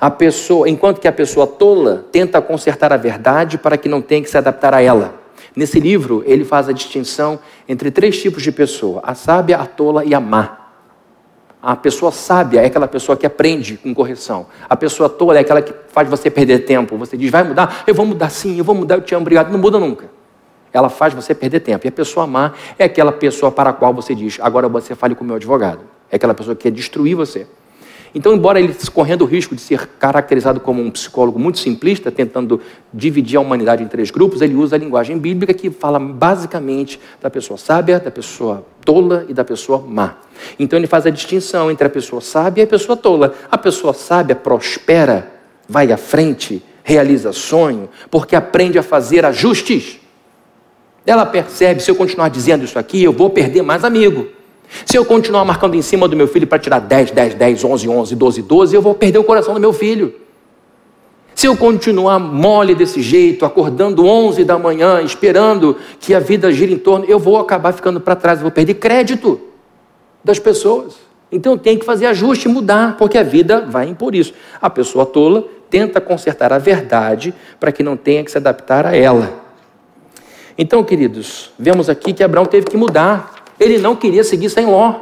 [0.00, 4.22] A pessoa, enquanto que a pessoa tola tenta consertar a verdade para que não tenha
[4.22, 5.14] que se adaptar a ela.
[5.54, 10.04] Nesse livro, ele faz a distinção entre três tipos de pessoa: a sábia, a tola
[10.04, 10.66] e a má.
[11.62, 14.46] A pessoa sábia é aquela pessoa que aprende com correção.
[14.68, 16.96] A pessoa tola é aquela que faz você perder tempo.
[16.96, 17.82] Você diz, vai mudar?
[17.86, 19.50] Eu vou mudar sim, eu vou mudar, eu te amo, obrigado.
[19.50, 20.08] Não muda nunca.
[20.72, 21.86] Ela faz você perder tempo.
[21.86, 25.14] E a pessoa má é aquela pessoa para a qual você diz, agora você fale
[25.14, 25.80] com o meu advogado.
[26.10, 27.46] É aquela pessoa que quer destruir você.
[28.14, 32.60] Então, embora ele correndo o risco de ser caracterizado como um psicólogo muito simplista, tentando
[32.92, 37.28] dividir a humanidade em três grupos, ele usa a linguagem bíblica que fala basicamente da
[37.28, 40.16] pessoa sábia, da pessoa tola e da pessoa má.
[40.58, 43.34] Então ele faz a distinção entre a pessoa sábia e a pessoa tola.
[43.50, 45.32] A pessoa sábia prospera,
[45.68, 49.98] vai à frente, realiza sonho, porque aprende a fazer ajustes.
[51.04, 54.28] Ela percebe, se eu continuar dizendo isso aqui, eu vou perder mais amigo.
[54.84, 57.88] Se eu continuar marcando em cima do meu filho para tirar 10, 10, 10, 11,
[57.88, 60.14] 11, 12, 12, eu vou perder o coração do meu filho.
[61.34, 66.72] Se eu continuar mole desse jeito, acordando 11 da manhã, esperando que a vida gire
[66.72, 69.40] em torno, eu vou acabar ficando para trás, eu vou perder crédito
[70.24, 70.96] das pessoas.
[71.30, 74.32] Então tenho que fazer ajuste mudar, porque a vida vai impor isso.
[74.62, 78.96] A pessoa tola tenta consertar a verdade para que não tenha que se adaptar a
[78.96, 79.44] ela.
[80.56, 83.35] Então, queridos, vemos aqui que Abraão teve que mudar.
[83.58, 84.94] Ele não queria seguir sem Ló.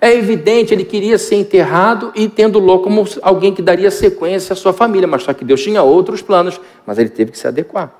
[0.00, 4.56] É evidente, ele queria ser enterrado e tendo Ló como alguém que daria sequência à
[4.56, 7.94] sua família, mas só que Deus tinha outros planos, mas ele teve que se adequar.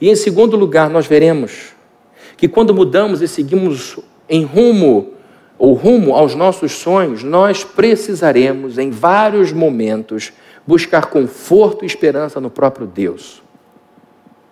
[0.00, 1.74] E em segundo lugar, nós veremos
[2.36, 3.98] que quando mudamos e seguimos
[4.28, 5.12] em rumo
[5.58, 10.32] ou rumo aos nossos sonhos, nós precisaremos em vários momentos
[10.66, 13.42] buscar conforto e esperança no próprio Deus.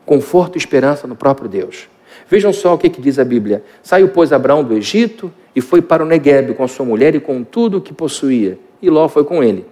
[0.04, 1.88] Conforto e esperança no próprio Deus.
[2.32, 3.62] Vejam só o que, que diz a Bíblia.
[3.82, 7.44] Saiu, pois, Abraão do Egito e foi para o Negueb com sua mulher e com
[7.44, 8.58] tudo o que possuía.
[8.80, 9.66] E Ló foi com ele.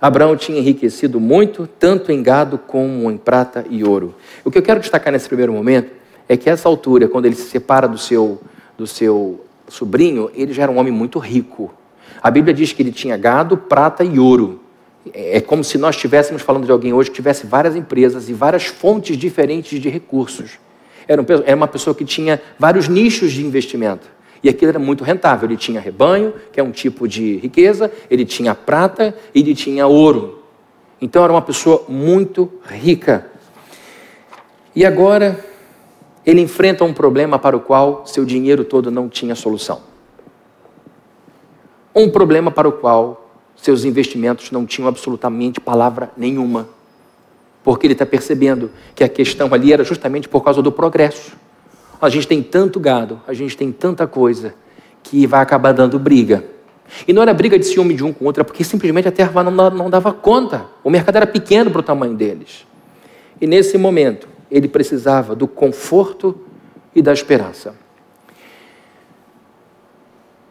[0.00, 4.14] Abraão tinha enriquecido muito, tanto em gado como em prata e ouro.
[4.42, 5.92] O que eu quero destacar nesse primeiro momento
[6.26, 8.40] é que, essa altura, quando ele se separa do seu,
[8.78, 11.70] do seu sobrinho, ele já era um homem muito rico.
[12.22, 14.60] A Bíblia diz que ele tinha gado, prata e ouro.
[15.12, 18.32] É, é como se nós estivéssemos falando de alguém hoje que tivesse várias empresas e
[18.32, 20.58] várias fontes diferentes de recursos
[21.10, 24.06] era, uma pessoa que tinha vários nichos de investimento.
[24.44, 25.48] E aquilo era muito rentável.
[25.48, 29.88] Ele tinha rebanho, que é um tipo de riqueza, ele tinha prata e ele tinha
[29.88, 30.44] ouro.
[31.00, 33.26] Então era uma pessoa muito rica.
[34.74, 35.44] E agora
[36.24, 39.80] ele enfrenta um problema para o qual seu dinheiro todo não tinha solução.
[41.92, 46.68] Um problema para o qual seus investimentos não tinham absolutamente palavra nenhuma
[47.62, 51.32] porque ele está percebendo que a questão ali era justamente por causa do progresso.
[52.00, 54.54] A gente tem tanto gado, a gente tem tanta coisa
[55.02, 56.44] que vai acabar dando briga.
[57.06, 59.12] E não era briga de ciúme de um com o outro, é porque simplesmente a
[59.12, 60.66] terra não, não dava conta.
[60.82, 62.66] O mercado era pequeno para o tamanho deles.
[63.40, 66.38] E nesse momento, ele precisava do conforto
[66.94, 67.74] e da esperança.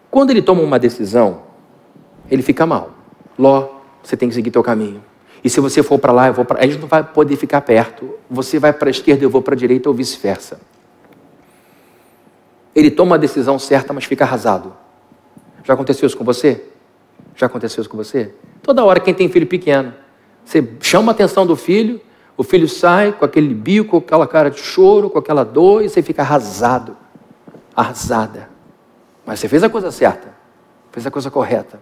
[0.09, 1.43] Quando ele toma uma decisão,
[2.31, 2.91] ele fica mal.
[3.37, 3.69] Ló,
[4.01, 5.03] você tem que seguir teu caminho.
[5.43, 6.63] E se você for para lá, eu vou para.
[6.63, 8.15] A gente não vai poder ficar perto.
[8.29, 10.59] Você vai para a esquerda, eu vou para a direita ou vice-versa.
[12.75, 14.73] Ele toma a decisão certa, mas fica arrasado.
[15.63, 16.63] Já aconteceu isso com você?
[17.35, 18.33] Já aconteceu isso com você?
[18.61, 19.93] Toda hora, quem tem filho pequeno,
[20.43, 22.01] você chama a atenção do filho,
[22.35, 25.89] o filho sai com aquele bico, com aquela cara de choro, com aquela dor, e
[25.89, 26.95] você fica arrasado,
[27.75, 28.49] arrasada.
[29.25, 30.33] Mas você fez a coisa certa,
[30.91, 31.79] fez a coisa correta.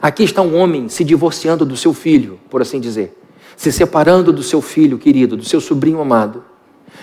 [0.00, 3.16] Aqui está um homem se divorciando do seu filho, por assim dizer,
[3.56, 6.44] se separando do seu filho querido, do seu sobrinho amado.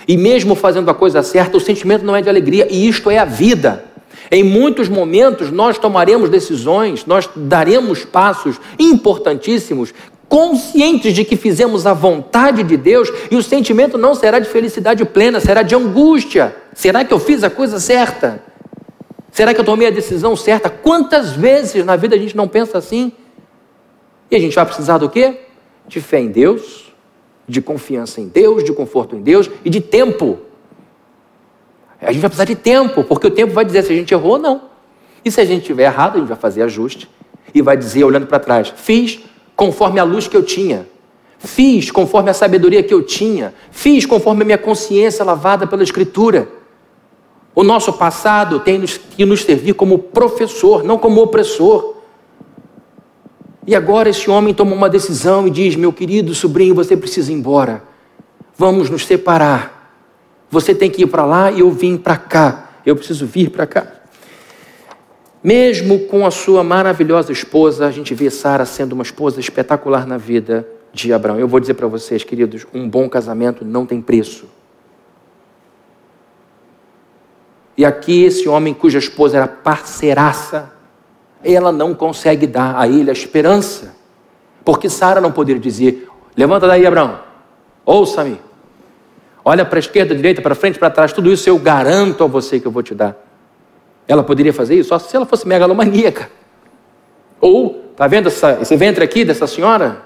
[0.06, 3.18] E mesmo fazendo a coisa certa, o sentimento não é de alegria, e isto é
[3.18, 3.84] a vida.
[4.30, 9.92] Em muitos momentos nós tomaremos decisões, nós daremos passos importantíssimos,
[10.28, 15.04] conscientes de que fizemos a vontade de Deus, e o sentimento não será de felicidade
[15.04, 16.54] plena, será de angústia.
[16.72, 18.49] Será que eu fiz a coisa certa?
[19.32, 20.68] Será que eu tomei a decisão certa?
[20.68, 23.12] Quantas vezes na vida a gente não pensa assim?
[24.30, 25.40] E a gente vai precisar do quê?
[25.86, 26.92] De fé em Deus,
[27.46, 30.38] de confiança em Deus, de conforto em Deus e de tempo.
[32.00, 34.32] A gente vai precisar de tempo, porque o tempo vai dizer se a gente errou
[34.32, 34.62] ou não.
[35.24, 37.08] E se a gente tiver errado, a gente vai fazer ajuste
[37.54, 39.20] e vai dizer, olhando para trás: fiz
[39.54, 40.86] conforme a luz que eu tinha,
[41.38, 46.48] fiz conforme a sabedoria que eu tinha, fiz conforme a minha consciência lavada pela Escritura.
[47.60, 51.96] O nosso passado tem que nos servir como professor, não como opressor.
[53.66, 57.34] E agora esse homem toma uma decisão e diz: Meu querido sobrinho, você precisa ir
[57.34, 57.82] embora.
[58.56, 59.94] Vamos nos separar.
[60.50, 62.70] Você tem que ir para lá e eu vim para cá.
[62.86, 63.86] Eu preciso vir para cá.
[65.44, 70.16] Mesmo com a sua maravilhosa esposa, a gente vê Sara sendo uma esposa espetacular na
[70.16, 71.38] vida de Abraão.
[71.38, 74.46] Eu vou dizer para vocês, queridos, um bom casamento não tem preço.
[77.80, 80.70] E aqui esse homem cuja esposa era parceiraça,
[81.42, 83.96] ela não consegue dar a ele a esperança.
[84.62, 86.06] Porque Sara não poderia dizer:
[86.36, 87.20] Levanta daí, Abraão,
[87.86, 88.38] ouça-me.
[89.42, 92.60] Olha para a esquerda, direita, para frente, para trás, tudo isso eu garanto a você
[92.60, 93.16] que eu vou te dar.
[94.06, 96.30] Ela poderia fazer isso só se ela fosse megalomaníaca.
[97.40, 100.02] Ou, está vendo essa, esse ventre aqui dessa senhora?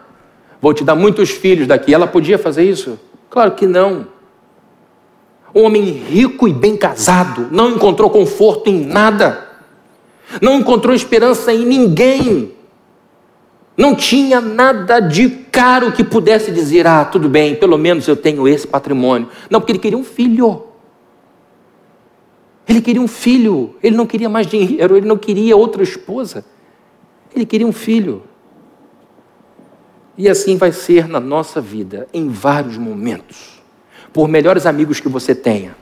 [0.61, 1.93] Vou te dar muitos filhos daqui.
[1.93, 3.01] Ela podia fazer isso?
[3.29, 4.07] Claro que não.
[5.55, 9.49] Homem rico e bem casado não encontrou conforto em nada,
[10.43, 12.53] não encontrou esperança em ninguém,
[13.77, 18.47] não tinha nada de caro que pudesse dizer: ah, tudo bem, pelo menos eu tenho
[18.47, 19.29] esse patrimônio.
[19.49, 20.65] Não, porque ele queria um filho.
[22.67, 26.47] Ele queria um filho, ele não queria mais dinheiro, ele não queria outra esposa,
[27.35, 28.23] ele queria um filho.
[30.17, 33.63] E assim vai ser na nossa vida, em vários momentos.
[34.15, 35.77] Por melhores amigos que você tenha,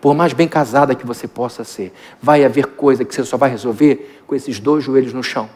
[0.00, 3.50] por mais bem casada que você possa ser, vai haver coisa que você só vai
[3.50, 5.50] resolver com esses dois joelhos no chão,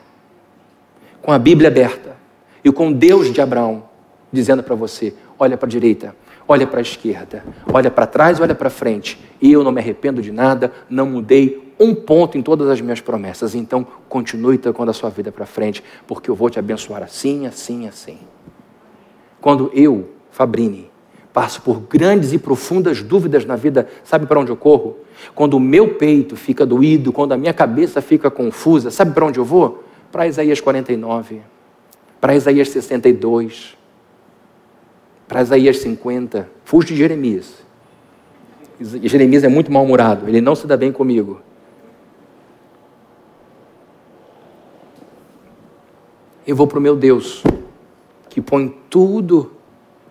[1.23, 2.17] com a Bíblia aberta
[2.63, 3.85] e com Deus de Abraão
[4.33, 6.15] dizendo para você: olha para a direita,
[6.47, 9.19] olha para a esquerda, olha para trás, olha para frente.
[9.41, 13.01] E eu não me arrependo de nada, não mudei um ponto em todas as minhas
[13.01, 13.55] promessas.
[13.55, 17.87] Então, continue tocando a sua vida para frente, porque eu vou te abençoar assim, assim,
[17.87, 18.19] assim.
[19.41, 20.88] Quando eu, Fabrini,
[21.39, 24.97] passo por grandes e profundas dúvidas na vida, sabe para onde eu corro?
[25.37, 29.39] Quando o meu peito fica doído, quando a minha cabeça fica confusa, sabe para onde
[29.39, 29.85] eu vou?
[30.11, 31.41] Para Isaías 49,
[32.21, 33.77] para Isaías 62,
[35.29, 37.55] para Isaías 50, fuge de Jeremias.
[38.81, 41.41] Jeremias é muito mal-humorado, ele não se dá bem comigo.
[46.45, 47.45] Eu vou para o meu Deus,
[48.29, 49.53] que põe tudo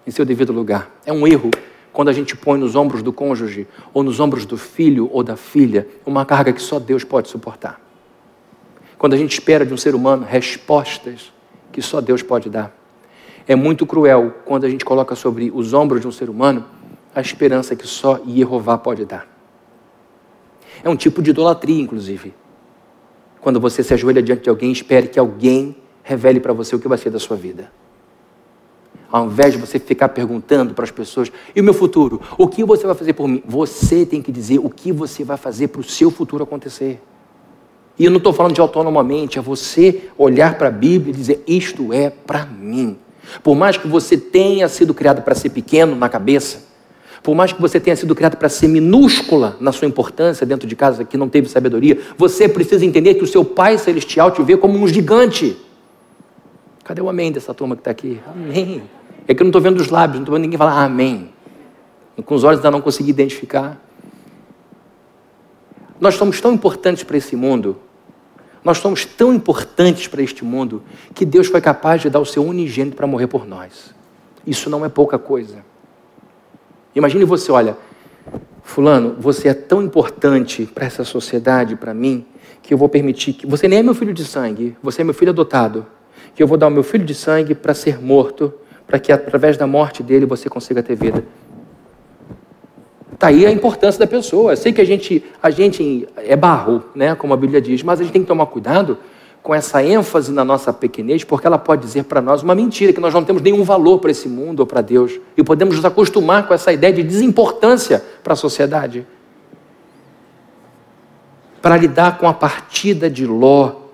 [0.07, 0.89] em seu devido lugar.
[1.05, 1.51] É um erro
[1.91, 5.35] quando a gente põe nos ombros do cônjuge, ou nos ombros do filho ou da
[5.35, 7.81] filha, uma carga que só Deus pode suportar.
[8.97, 11.33] Quando a gente espera de um ser humano respostas
[11.71, 12.75] que só Deus pode dar.
[13.47, 16.65] É muito cruel quando a gente coloca sobre os ombros de um ser humano
[17.13, 19.27] a esperança que só Jeová pode dar.
[20.83, 22.33] É um tipo de idolatria, inclusive.
[23.41, 26.87] Quando você se ajoelha diante de alguém, espere que alguém revele para você o que
[26.87, 27.71] vai ser da sua vida.
[29.11, 32.21] Ao invés de você ficar perguntando para as pessoas, e o meu futuro?
[32.37, 33.41] O que você vai fazer por mim?
[33.45, 37.01] Você tem que dizer o que você vai fazer para o seu futuro acontecer.
[37.97, 41.43] E eu não estou falando de autonomamente, é você olhar para a Bíblia e dizer:
[41.47, 42.97] Isto é para mim.
[43.41, 46.67] Por mais que você tenha sido criado para ser pequeno na cabeça,
[47.23, 50.75] por mais que você tenha sido criado para ser minúscula na sua importância dentro de
[50.75, 54.55] casa que não teve sabedoria, você precisa entender que o seu Pai Celestial te vê
[54.55, 55.57] como um gigante.
[56.83, 58.19] Cadê o amém dessa turma que está aqui?
[58.27, 58.83] Amém.
[59.27, 61.33] É que eu não estou vendo os lábios, não estou vendo ninguém falar amém.
[62.25, 63.79] Com os olhos ainda não consegui identificar.
[65.99, 67.77] Nós somos tão importantes para esse mundo
[68.67, 70.83] nós somos tão importantes para este mundo
[71.15, 73.95] que Deus foi capaz de dar o seu unigênito para morrer por nós.
[74.45, 75.63] Isso não é pouca coisa.
[76.93, 77.77] Imagine você, olha,
[78.63, 82.25] Fulano, você é tão importante para essa sociedade, para mim,
[82.61, 83.47] que eu vou permitir que.
[83.47, 85.85] Você nem é meu filho de sangue, você é meu filho adotado.
[86.35, 88.53] Que eu vou dar o meu filho de sangue para ser morto,
[88.87, 91.23] para que através da morte dele você consiga ter vida.
[93.13, 94.53] Está aí a importância da pessoa.
[94.53, 97.99] Eu sei que a gente, a gente é barro, né, como a Bíblia diz, mas
[97.99, 98.97] a gente tem que tomar cuidado
[99.41, 102.99] com essa ênfase na nossa pequenez, porque ela pode dizer para nós uma mentira, que
[102.99, 105.19] nós não temos nenhum valor para esse mundo ou para Deus.
[105.35, 109.07] E podemos nos acostumar com essa ideia de desimportância para a sociedade.
[111.61, 113.87] Para lidar com a partida de Ló,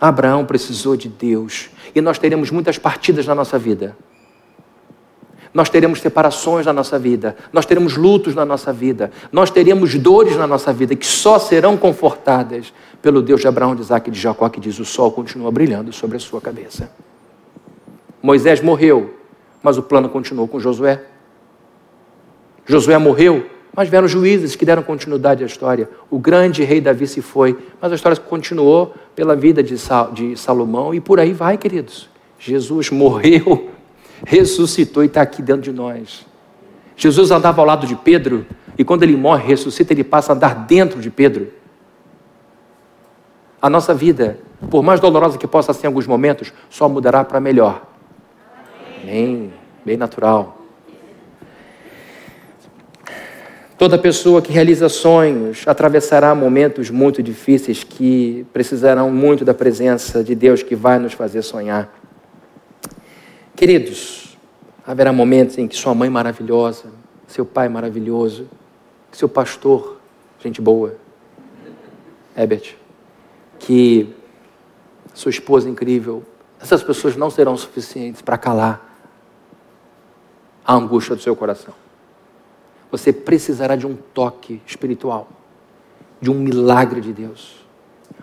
[0.00, 1.70] Abraão precisou de Deus.
[1.94, 3.96] E nós teremos muitas partidas na nossa vida.
[5.52, 10.36] Nós teremos separações na nossa vida, nós teremos lutos na nossa vida, nós teremos dores
[10.36, 14.20] na nossa vida que só serão confortadas pelo Deus de Abraão, de Isaac e de
[14.20, 16.90] Jacó, que diz: o sol continua brilhando sobre a sua cabeça.
[18.22, 19.14] Moisés morreu,
[19.62, 21.02] mas o plano continuou com Josué.
[22.66, 25.88] Josué morreu, mas vieram juízes que deram continuidade à história.
[26.10, 29.76] O grande rei Davi se foi, mas a história continuou pela vida de
[30.36, 32.08] Salomão e por aí vai, queridos.
[32.38, 33.70] Jesus morreu,
[34.26, 36.26] ressuscitou e está aqui dentro de nós.
[36.96, 38.44] Jesus andava ao lado de Pedro
[38.76, 41.48] e quando ele morre, ressuscita, ele passa a andar dentro de Pedro.
[43.60, 44.38] A nossa vida,
[44.70, 47.82] por mais dolorosa que possa ser em alguns momentos, só mudará para melhor.
[49.02, 49.52] Amém.
[49.84, 50.57] Bem natural.
[53.78, 60.34] Toda pessoa que realiza sonhos atravessará momentos muito difíceis que precisarão muito da presença de
[60.34, 61.88] Deus que vai nos fazer sonhar.
[63.54, 64.36] Queridos,
[64.84, 66.86] haverá momentos em que sua mãe maravilhosa,
[67.28, 68.48] seu pai maravilhoso,
[69.12, 70.00] seu pastor,
[70.40, 70.96] gente boa,
[72.36, 72.74] Herbert,
[73.60, 74.12] que
[75.14, 76.24] sua esposa incrível,
[76.60, 79.00] essas pessoas não serão suficientes para calar
[80.66, 81.72] a angústia do seu coração
[82.90, 85.28] você precisará de um toque espiritual,
[86.20, 87.56] de um milagre de Deus.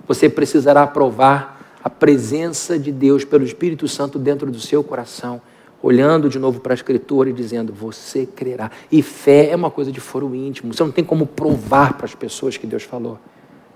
[0.08, 5.42] Você precisará provar a presença de Deus pelo Espírito Santo dentro do seu coração,
[5.82, 8.72] olhando de novo para a Escritura e dizendo: Você crerá.
[8.92, 10.74] E fé é uma coisa de foro íntimo.
[10.74, 13.20] Você não tem como provar para as pessoas que Deus falou.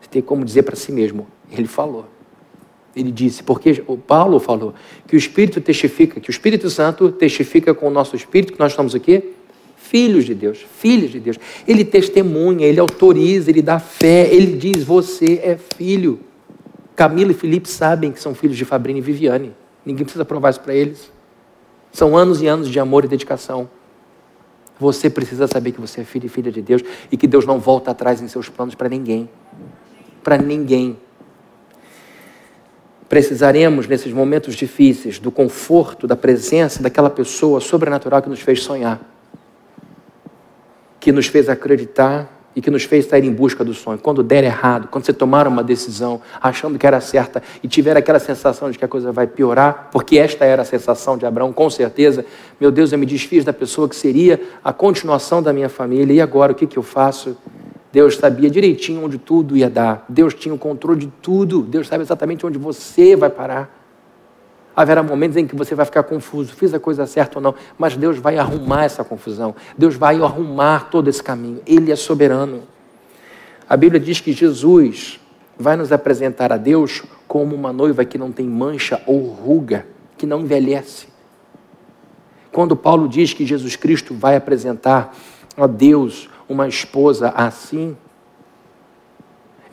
[0.02, 2.06] Você tem como dizer para si mesmo: Ele falou.
[2.96, 4.74] Ele disse, porque o Paulo falou
[5.08, 8.72] que o Espírito testifica, que o Espírito Santo testifica com o nosso Espírito que nós
[8.72, 9.36] estamos aqui
[9.90, 11.38] filhos de Deus, filhos de Deus.
[11.68, 16.20] Ele testemunha, ele autoriza, ele dá fé, ele diz: Você é filho.
[16.96, 19.54] Camila e Felipe sabem que são filhos de Fabrini e Viviane.
[19.86, 21.12] Ninguém precisa provar isso para eles.
[21.92, 23.70] São anos e anos de amor e dedicação.
[24.80, 27.60] Você precisa saber que você é filho e filha de Deus e que Deus não
[27.60, 29.28] volta atrás em seus planos para ninguém.
[30.24, 30.98] Para ninguém.
[33.08, 39.19] Precisaremos, nesses momentos difíceis, do conforto, da presença daquela pessoa sobrenatural que nos fez sonhar
[41.00, 44.00] que nos fez acreditar e que nos fez sair em busca do sonho.
[44.00, 48.20] Quando der errado, quando você tomar uma decisão achando que era certa e tiver aquela
[48.20, 51.70] sensação de que a coisa vai piorar, porque esta era a sensação de Abraão, com
[51.70, 52.26] certeza,
[52.60, 56.22] meu Deus, eu me desfiz da pessoa que seria a continuação da minha família, e
[56.22, 57.38] agora o que, que eu faço?
[57.92, 62.04] Deus sabia direitinho onde tudo ia dar, Deus tinha o controle de tudo, Deus sabe
[62.04, 63.79] exatamente onde você vai parar.
[64.80, 67.98] Haverá momentos em que você vai ficar confuso, fiz a coisa certa ou não, mas
[67.98, 72.64] Deus vai arrumar essa confusão, Deus vai arrumar todo esse caminho, Ele é soberano.
[73.68, 75.20] A Bíblia diz que Jesus
[75.58, 79.86] vai nos apresentar a Deus como uma noiva que não tem mancha ou ruga,
[80.18, 81.10] que não envelhece.
[82.50, 85.14] Quando Paulo diz que Jesus Cristo vai apresentar
[85.58, 87.98] a Deus uma esposa assim,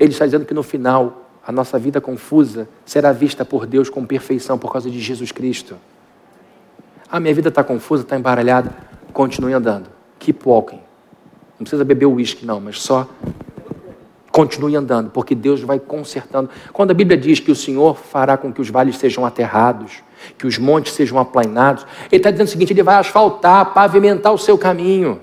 [0.01, 4.05] ele está dizendo que no final a nossa vida confusa será vista por Deus com
[4.05, 5.77] perfeição por causa de Jesus Cristo.
[7.09, 8.73] A minha vida está confusa, está embaralhada.
[9.13, 9.89] Continue andando.
[10.19, 10.81] Keep walking.
[11.57, 13.09] Não precisa beber uísque, não, mas só
[14.33, 16.51] continue andando, porque Deus vai consertando.
[16.73, 20.03] Quando a Bíblia diz que o Senhor fará com que os vales sejam aterrados,
[20.37, 24.39] que os montes sejam aplainados, Ele está dizendo o seguinte: Ele vai asfaltar, pavimentar o
[24.39, 25.23] seu caminho.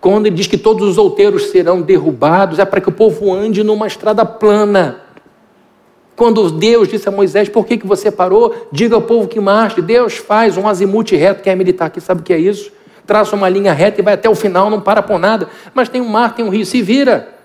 [0.00, 3.64] Quando ele diz que todos os outeiros serão derrubados, é para que o povo ande
[3.64, 5.00] numa estrada plana.
[6.14, 8.68] Quando Deus disse a Moisés, por que, que você parou?
[8.72, 9.80] Diga ao povo que marche.
[9.80, 12.72] Deus faz um azimute reto, quem é militar aqui sabe o que é isso?
[13.06, 15.48] Traça uma linha reta e vai até o final, não para por nada.
[15.72, 17.37] Mas tem um mar, tem um rio, se vira.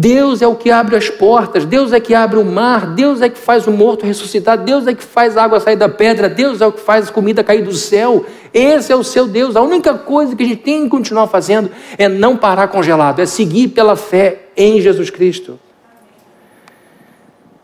[0.00, 3.28] Deus é o que abre as portas, Deus é que abre o mar, Deus é
[3.28, 6.60] que faz o morto ressuscitar, Deus é que faz a água sair da pedra, Deus
[6.60, 8.24] é o que faz a comida cair do céu.
[8.54, 9.56] Esse é o seu Deus.
[9.56, 11.68] A única coisa que a gente tem que continuar fazendo
[11.98, 15.58] é não parar congelado, é seguir pela fé em Jesus Cristo.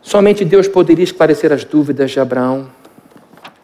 [0.01, 2.67] Somente Deus poderia esclarecer as dúvidas de Abraão.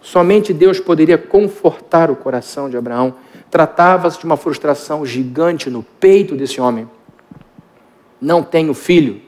[0.01, 3.15] Somente Deus poderia confortar o coração de Abraão.
[3.49, 6.87] Tratava-se de uma frustração gigante no peito desse homem
[8.21, 9.21] não tenho filho,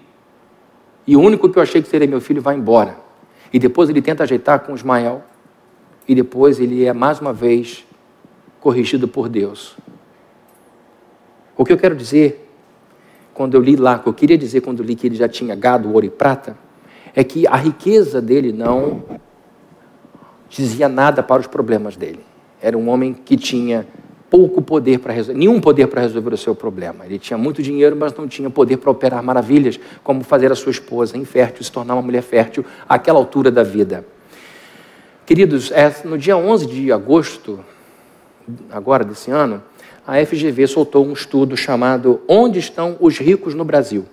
[1.06, 2.98] e o único que eu achei que seria meu filho vai embora.
[3.52, 5.24] E depois ele tenta ajeitar com Ismael,
[6.08, 7.86] e depois ele é mais uma vez
[8.60, 9.76] corrigido por Deus.
[11.58, 12.50] O que eu quero dizer,
[13.34, 15.28] quando eu li lá, o que eu queria dizer quando eu li que ele já
[15.28, 16.58] tinha gado, ouro e prata,
[17.16, 19.04] é que a riqueza dele não
[20.50, 22.24] dizia nada para os problemas dele.
[22.62, 23.86] Era um homem que tinha
[24.34, 27.06] pouco poder para resolver, nenhum poder para resolver o seu problema.
[27.06, 30.72] Ele tinha muito dinheiro, mas não tinha poder para operar maravilhas, como fazer a sua
[30.72, 34.04] esposa infértil se tornar uma mulher fértil àquela altura da vida.
[35.24, 37.64] Queridos, é, no dia 11 de agosto,
[38.72, 39.62] agora desse ano,
[40.08, 44.04] a FGV soltou um estudo chamado Onde estão os ricos no Brasil?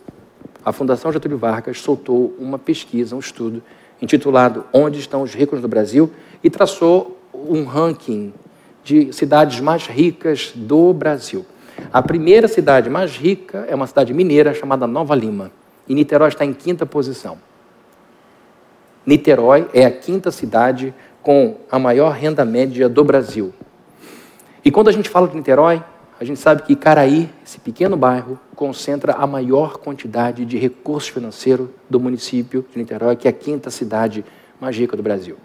[0.62, 3.62] A Fundação Getúlio Vargas soltou uma pesquisa, um estudo,
[4.02, 6.10] intitulado Onde estão os ricos no Brasil?
[6.44, 8.34] e traçou um ranking
[8.82, 11.44] de cidades mais ricas do Brasil.
[11.92, 15.50] A primeira cidade mais rica é uma cidade mineira chamada Nova Lima.
[15.88, 17.38] E Niterói está em quinta posição.
[19.04, 23.52] Niterói é a quinta cidade com a maior renda média do Brasil.
[24.64, 25.82] E quando a gente fala de Niterói,
[26.20, 31.68] a gente sabe que Caraí, esse pequeno bairro, concentra a maior quantidade de recursos financeiros
[31.88, 34.24] do município de Niterói, que é a quinta cidade
[34.60, 35.38] mais rica do Brasil.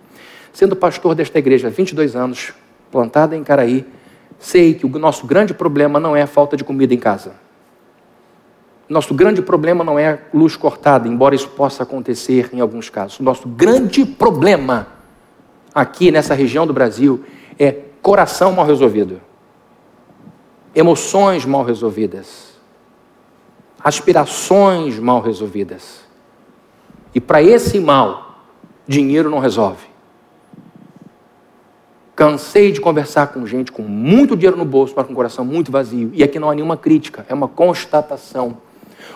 [0.51, 2.53] Sendo pastor desta igreja há 22 anos,
[2.95, 3.85] plantada em Caraí,
[4.39, 7.33] sei que o nosso grande problema não é a falta de comida em casa.
[8.87, 13.19] Nosso grande problema não é luz cortada, embora isso possa acontecer em alguns casos.
[13.19, 14.87] Nosso grande problema
[15.73, 17.25] aqui nessa região do Brasil
[17.59, 19.19] é coração mal resolvido,
[20.73, 22.53] emoções mal resolvidas,
[23.83, 25.99] aspirações mal resolvidas.
[27.13, 28.39] E para esse mal,
[28.87, 29.94] dinheiro não resolve.
[32.15, 35.71] Cansei de conversar com gente com muito dinheiro no bolso, mas com o coração muito
[35.71, 36.11] vazio.
[36.13, 38.57] E aqui não há nenhuma crítica, é uma constatação.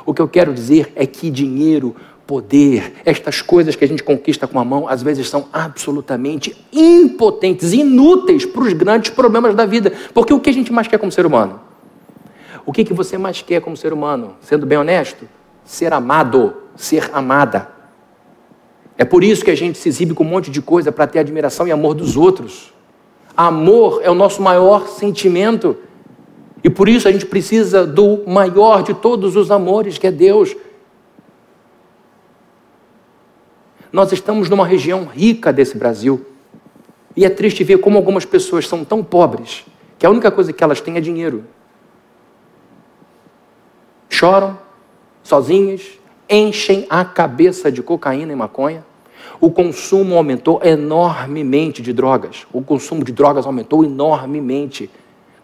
[0.06, 1.96] O que eu quero dizer é que dinheiro,
[2.28, 7.72] poder, estas coisas que a gente conquista com a mão, às vezes são absolutamente impotentes,
[7.72, 9.94] inúteis para os grandes problemas da vida.
[10.14, 11.60] Porque o que a gente mais quer como ser humano?
[12.66, 14.36] O que, que você mais quer como ser humano?
[14.42, 15.28] Sendo bem honesto,
[15.64, 17.70] ser amado, ser amada.
[18.98, 21.20] É por isso que a gente se exibe com um monte de coisa para ter
[21.20, 22.74] admiração e amor dos outros.
[23.42, 25.78] Amor é o nosso maior sentimento.
[26.62, 30.58] E por isso a gente precisa do maior de todos os amores, que é Deus.
[33.94, 36.26] Nós estamos numa região rica desse Brasil.
[37.16, 39.66] E é triste ver como algumas pessoas são tão pobres
[39.98, 41.46] que a única coisa que elas têm é dinheiro.
[44.10, 44.60] Choram
[45.24, 45.98] sozinhas,
[46.30, 48.84] enchem a cabeça de cocaína e maconha.
[49.40, 52.46] O consumo aumentou enormemente de drogas.
[52.52, 54.90] O consumo de drogas aumentou enormemente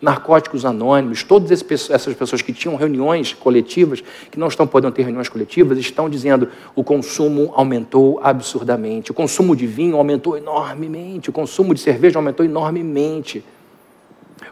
[0.01, 5.29] narcóticos anônimos, todas essas pessoas que tinham reuniões coletivas, que não estão podendo ter reuniões
[5.29, 11.73] coletivas, estão dizendo o consumo aumentou absurdamente, o consumo de vinho aumentou enormemente, o consumo
[11.73, 13.43] de cerveja aumentou enormemente,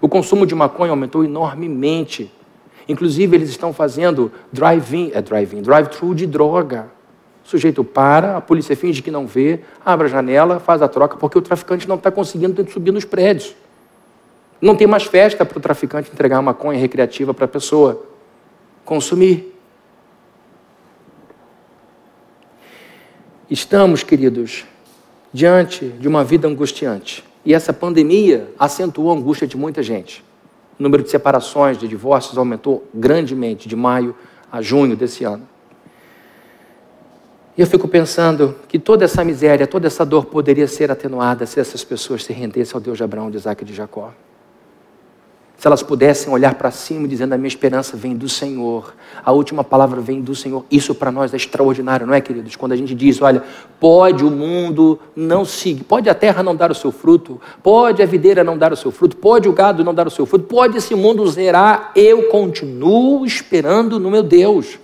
[0.02, 2.32] o consumo de maconha aumentou enormemente.
[2.88, 6.88] Inclusive, eles estão fazendo drive-in, é drive-in, drive-thru de droga.
[7.46, 11.18] O sujeito para, a polícia finge que não vê, abre a janela, faz a troca,
[11.18, 13.56] porque o traficante não está conseguindo subir nos prédios.
[14.62, 18.06] Não tem mais festa para o traficante entregar maconha recreativa para a pessoa
[18.86, 19.54] consumir.
[23.50, 24.66] Estamos, queridos,
[25.34, 27.26] diante de uma vida angustiante.
[27.46, 30.24] E essa pandemia acentuou a angústia de muita gente.
[30.80, 34.16] O número de separações, de divórcios aumentou grandemente de maio
[34.50, 35.48] a junho desse ano.
[37.58, 41.60] E eu fico pensando que toda essa miséria, toda essa dor poderia ser atenuada se
[41.60, 44.12] essas pessoas se rendessem ao Deus de Abraão, de Isaac e de Jacó
[45.64, 48.94] se elas pudessem olhar para cima dizendo: A minha esperança vem do Senhor,
[49.24, 50.66] a última palavra vem do Senhor.
[50.70, 52.58] Isso para nós é extraordinário, não é, queridos?
[52.58, 53.42] Quando a gente diz: Olha,
[53.80, 58.06] pode o mundo não seguir, pode a terra não dar o seu fruto, pode a
[58.06, 60.76] videira não dar o seu fruto, pode o gado não dar o seu fruto, pode
[60.76, 64.83] esse mundo zerar, eu continuo esperando no meu Deus.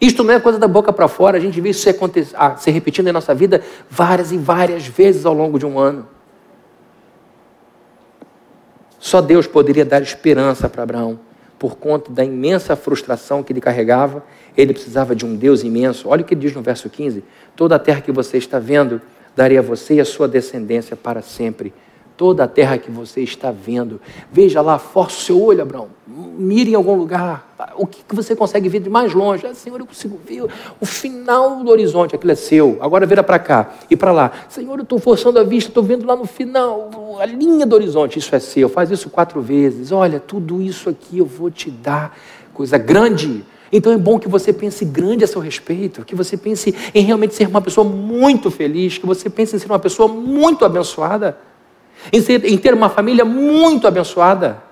[0.00, 2.56] Isto não é coisa da boca para fora, a gente vê isso se, acontecer, ah,
[2.56, 6.08] se repetindo em nossa vida várias e várias vezes ao longo de um ano.
[8.98, 11.20] Só Deus poderia dar esperança para Abraão.
[11.58, 14.24] Por conta da imensa frustração que ele carregava,
[14.56, 16.08] ele precisava de um Deus imenso.
[16.08, 17.22] Olha o que ele diz no verso 15:
[17.54, 19.02] Toda a terra que você está vendo,
[19.36, 21.74] darei a você e a sua descendência para sempre
[22.20, 23.98] toda a terra que você está vendo.
[24.30, 25.88] Veja lá, força o seu olho, Abraão.
[26.06, 27.56] Mire em algum lugar.
[27.76, 29.46] O que você consegue ver de mais longe?
[29.46, 30.44] Ah, Senhor, eu consigo ver
[30.78, 32.14] o final do horizonte.
[32.14, 32.76] Aquilo é seu.
[32.82, 34.32] Agora vira para cá e para lá.
[34.50, 38.18] Senhor, eu estou forçando a vista, estou vendo lá no final, a linha do horizonte.
[38.18, 38.68] Isso é seu.
[38.68, 39.90] Faz isso quatro vezes.
[39.90, 42.14] Olha, tudo isso aqui eu vou te dar.
[42.52, 43.42] Coisa grande.
[43.72, 47.34] Então é bom que você pense grande a seu respeito, que você pense em realmente
[47.34, 51.48] ser uma pessoa muito feliz, que você pense em ser uma pessoa muito abençoada
[52.12, 54.62] em, ser, em ter uma família muito abençoada.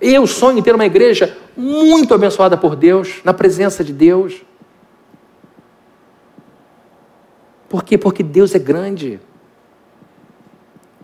[0.00, 4.42] Eu sonho em ter uma igreja muito abençoada por Deus, na presença de Deus.
[7.68, 7.96] Por quê?
[7.96, 9.20] Porque Deus é grande.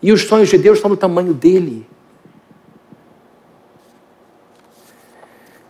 [0.03, 1.86] E os sonhos de Deus estão no tamanho dele.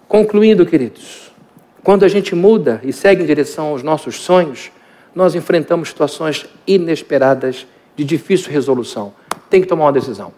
[0.07, 1.31] Concluindo, queridos,
[1.85, 4.71] quando a gente muda e segue em direção aos nossos sonhos,
[5.15, 7.67] nós enfrentamos situações inesperadas
[7.97, 9.13] de difícil resolução.
[9.51, 10.33] Tem que tomar uma decisão.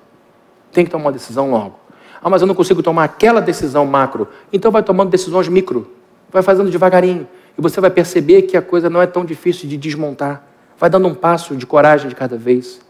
[0.72, 1.78] Tem que tomar uma decisão logo.
[2.22, 4.28] Ah, mas eu não consigo tomar aquela decisão macro.
[4.52, 5.92] Então vai tomando decisões micro.
[6.30, 7.28] Vai fazendo devagarinho.
[7.56, 10.44] E você vai perceber que a coisa não é tão difícil de desmontar.
[10.78, 12.80] Vai dando um passo de coragem de cada vez.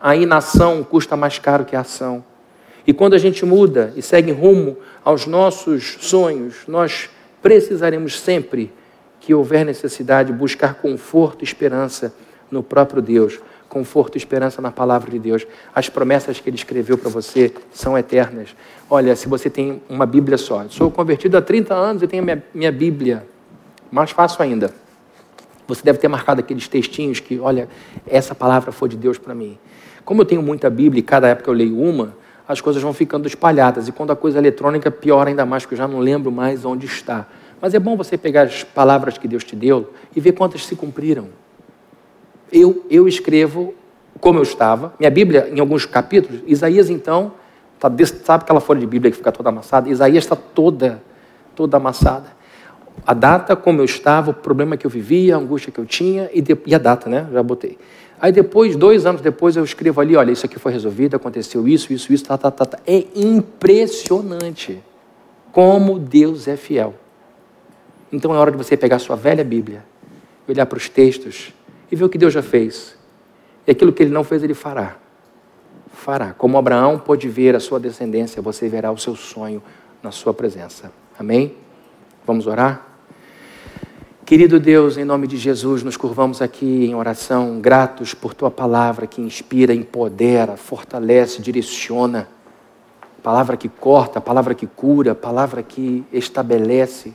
[0.00, 2.24] A inação custa mais caro que a ação.
[2.86, 7.08] E quando a gente muda e segue rumo aos nossos sonhos, nós
[7.40, 8.72] precisaremos sempre
[9.20, 12.14] que houver necessidade buscar conforto e esperança
[12.50, 13.40] no próprio Deus,
[13.74, 15.44] conforto e esperança na palavra de Deus.
[15.74, 18.54] As promessas que ele escreveu para você são eternas.
[18.88, 22.44] Olha, se você tem uma Bíblia só, sou convertido há 30 anos e tenho minha,
[22.54, 23.26] minha Bíblia,
[23.90, 24.72] mais fácil ainda.
[25.66, 27.68] Você deve ter marcado aqueles textinhos que, olha,
[28.06, 29.58] essa palavra foi de Deus para mim.
[30.04, 32.14] Como eu tenho muita Bíblia e cada época eu leio uma,
[32.46, 33.88] as coisas vão ficando espalhadas.
[33.88, 36.64] E quando a coisa é eletrônica, pior ainda mais, porque eu já não lembro mais
[36.64, 37.26] onde está.
[37.60, 40.76] Mas é bom você pegar as palavras que Deus te deu e ver quantas se
[40.76, 41.28] cumpriram.
[42.54, 43.74] Eu, eu escrevo
[44.20, 44.94] como eu estava.
[44.98, 47.32] Minha Bíblia, em alguns capítulos, Isaías, então,
[47.80, 47.90] tá
[48.22, 49.88] sabe aquela folha de Bíblia que fica toda amassada?
[49.90, 51.02] Isaías está toda,
[51.56, 52.28] toda amassada.
[53.04, 56.30] A data, como eu estava, o problema que eu vivia, a angústia que eu tinha,
[56.32, 57.26] e, de, e a data, né?
[57.32, 57.76] Já botei.
[58.20, 61.92] Aí depois, dois anos depois, eu escrevo ali, olha, isso aqui foi resolvido, aconteceu isso,
[61.92, 62.78] isso, isso, tá, tá, tá, tá.
[62.86, 64.80] É impressionante
[65.50, 66.94] como Deus é fiel.
[68.12, 69.84] Então é hora de você pegar a sua velha Bíblia,
[70.48, 71.52] olhar para os textos
[71.94, 72.96] e ver o que Deus já fez.
[73.64, 74.96] E aquilo que ele não fez, ele fará.
[75.92, 76.34] Fará.
[76.34, 79.62] Como Abraão pôde ver a sua descendência, você verá o seu sonho
[80.02, 80.90] na sua presença.
[81.16, 81.54] Amém?
[82.26, 82.84] Vamos orar?
[84.26, 89.06] Querido Deus, em nome de Jesus, nos curvamos aqui em oração, gratos por tua palavra
[89.06, 92.26] que inspira, empodera, fortalece, direciona.
[93.22, 97.14] Palavra que corta, palavra que cura, palavra que estabelece.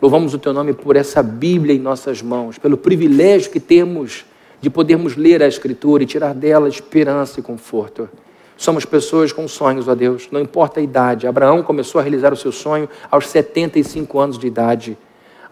[0.00, 4.24] Louvamos o teu nome por essa Bíblia em nossas mãos, pelo privilégio que temos
[4.58, 8.08] de podermos ler a Escritura e tirar dela esperança e conforto.
[8.56, 11.26] Somos pessoas com sonhos, ó Deus, não importa a idade.
[11.26, 14.96] Abraão começou a realizar o seu sonho aos 75 anos de idade.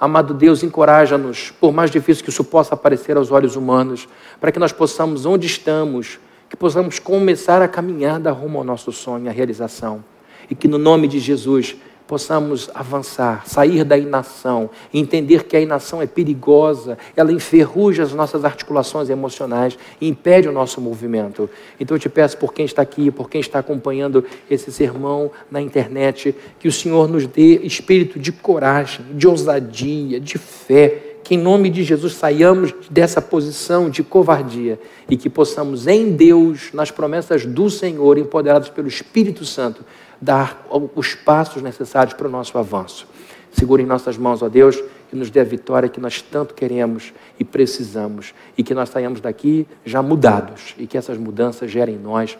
[0.01, 4.09] Amado Deus, encoraja-nos, por mais difícil que isso possa parecer aos olhos humanos,
[4.41, 6.19] para que nós possamos, onde estamos,
[6.49, 10.03] que possamos começar a caminhar da rumo ao nosso sonho, à realização.
[10.51, 11.77] E que no nome de Jesus
[12.09, 18.47] possamos avançar, sair da inação, entender que a inação é perigosa, ela enferruja as nossas
[18.47, 21.51] articulações emocionais e impede o nosso movimento.
[21.79, 25.61] Então eu te peço por quem está aqui, por quem está acompanhando esse sermão na
[25.61, 31.39] internet, que o Senhor nos dê espírito de coragem, de ousadia, de fé, que em
[31.39, 34.81] nome de Jesus saiamos dessa posição de covardia
[35.11, 39.85] e que possamos em Deus, nas promessas do Senhor, empoderados pelo Espírito Santo,
[40.21, 43.07] dar os passos necessários para o nosso avanço.
[43.53, 47.12] Segure em nossas mãos, ó Deus, que nos dê a vitória que nós tanto queremos
[47.39, 51.99] e precisamos, e que nós saiamos daqui já mudados, e que essas mudanças gerem em
[51.99, 52.39] nós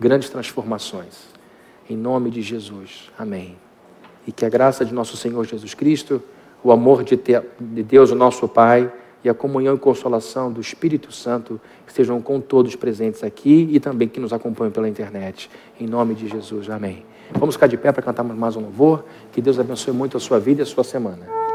[0.00, 1.28] grandes transformações.
[1.88, 3.10] Em nome de Jesus.
[3.18, 3.56] Amém.
[4.26, 6.22] E que a graça de nosso Senhor Jesus Cristo,
[6.62, 7.18] o amor de
[7.58, 8.92] Deus, o nosso Pai,
[9.24, 14.06] e a comunhão e consolação do Espírito Santo estejam com todos presentes aqui e também
[14.06, 15.50] que nos acompanham pela internet.
[15.80, 16.70] Em nome de Jesus.
[16.70, 17.04] Amém.
[17.32, 19.04] Vamos ficar de pé para cantarmos mais um louvor.
[19.32, 21.47] Que Deus abençoe muito a sua vida e a sua semana.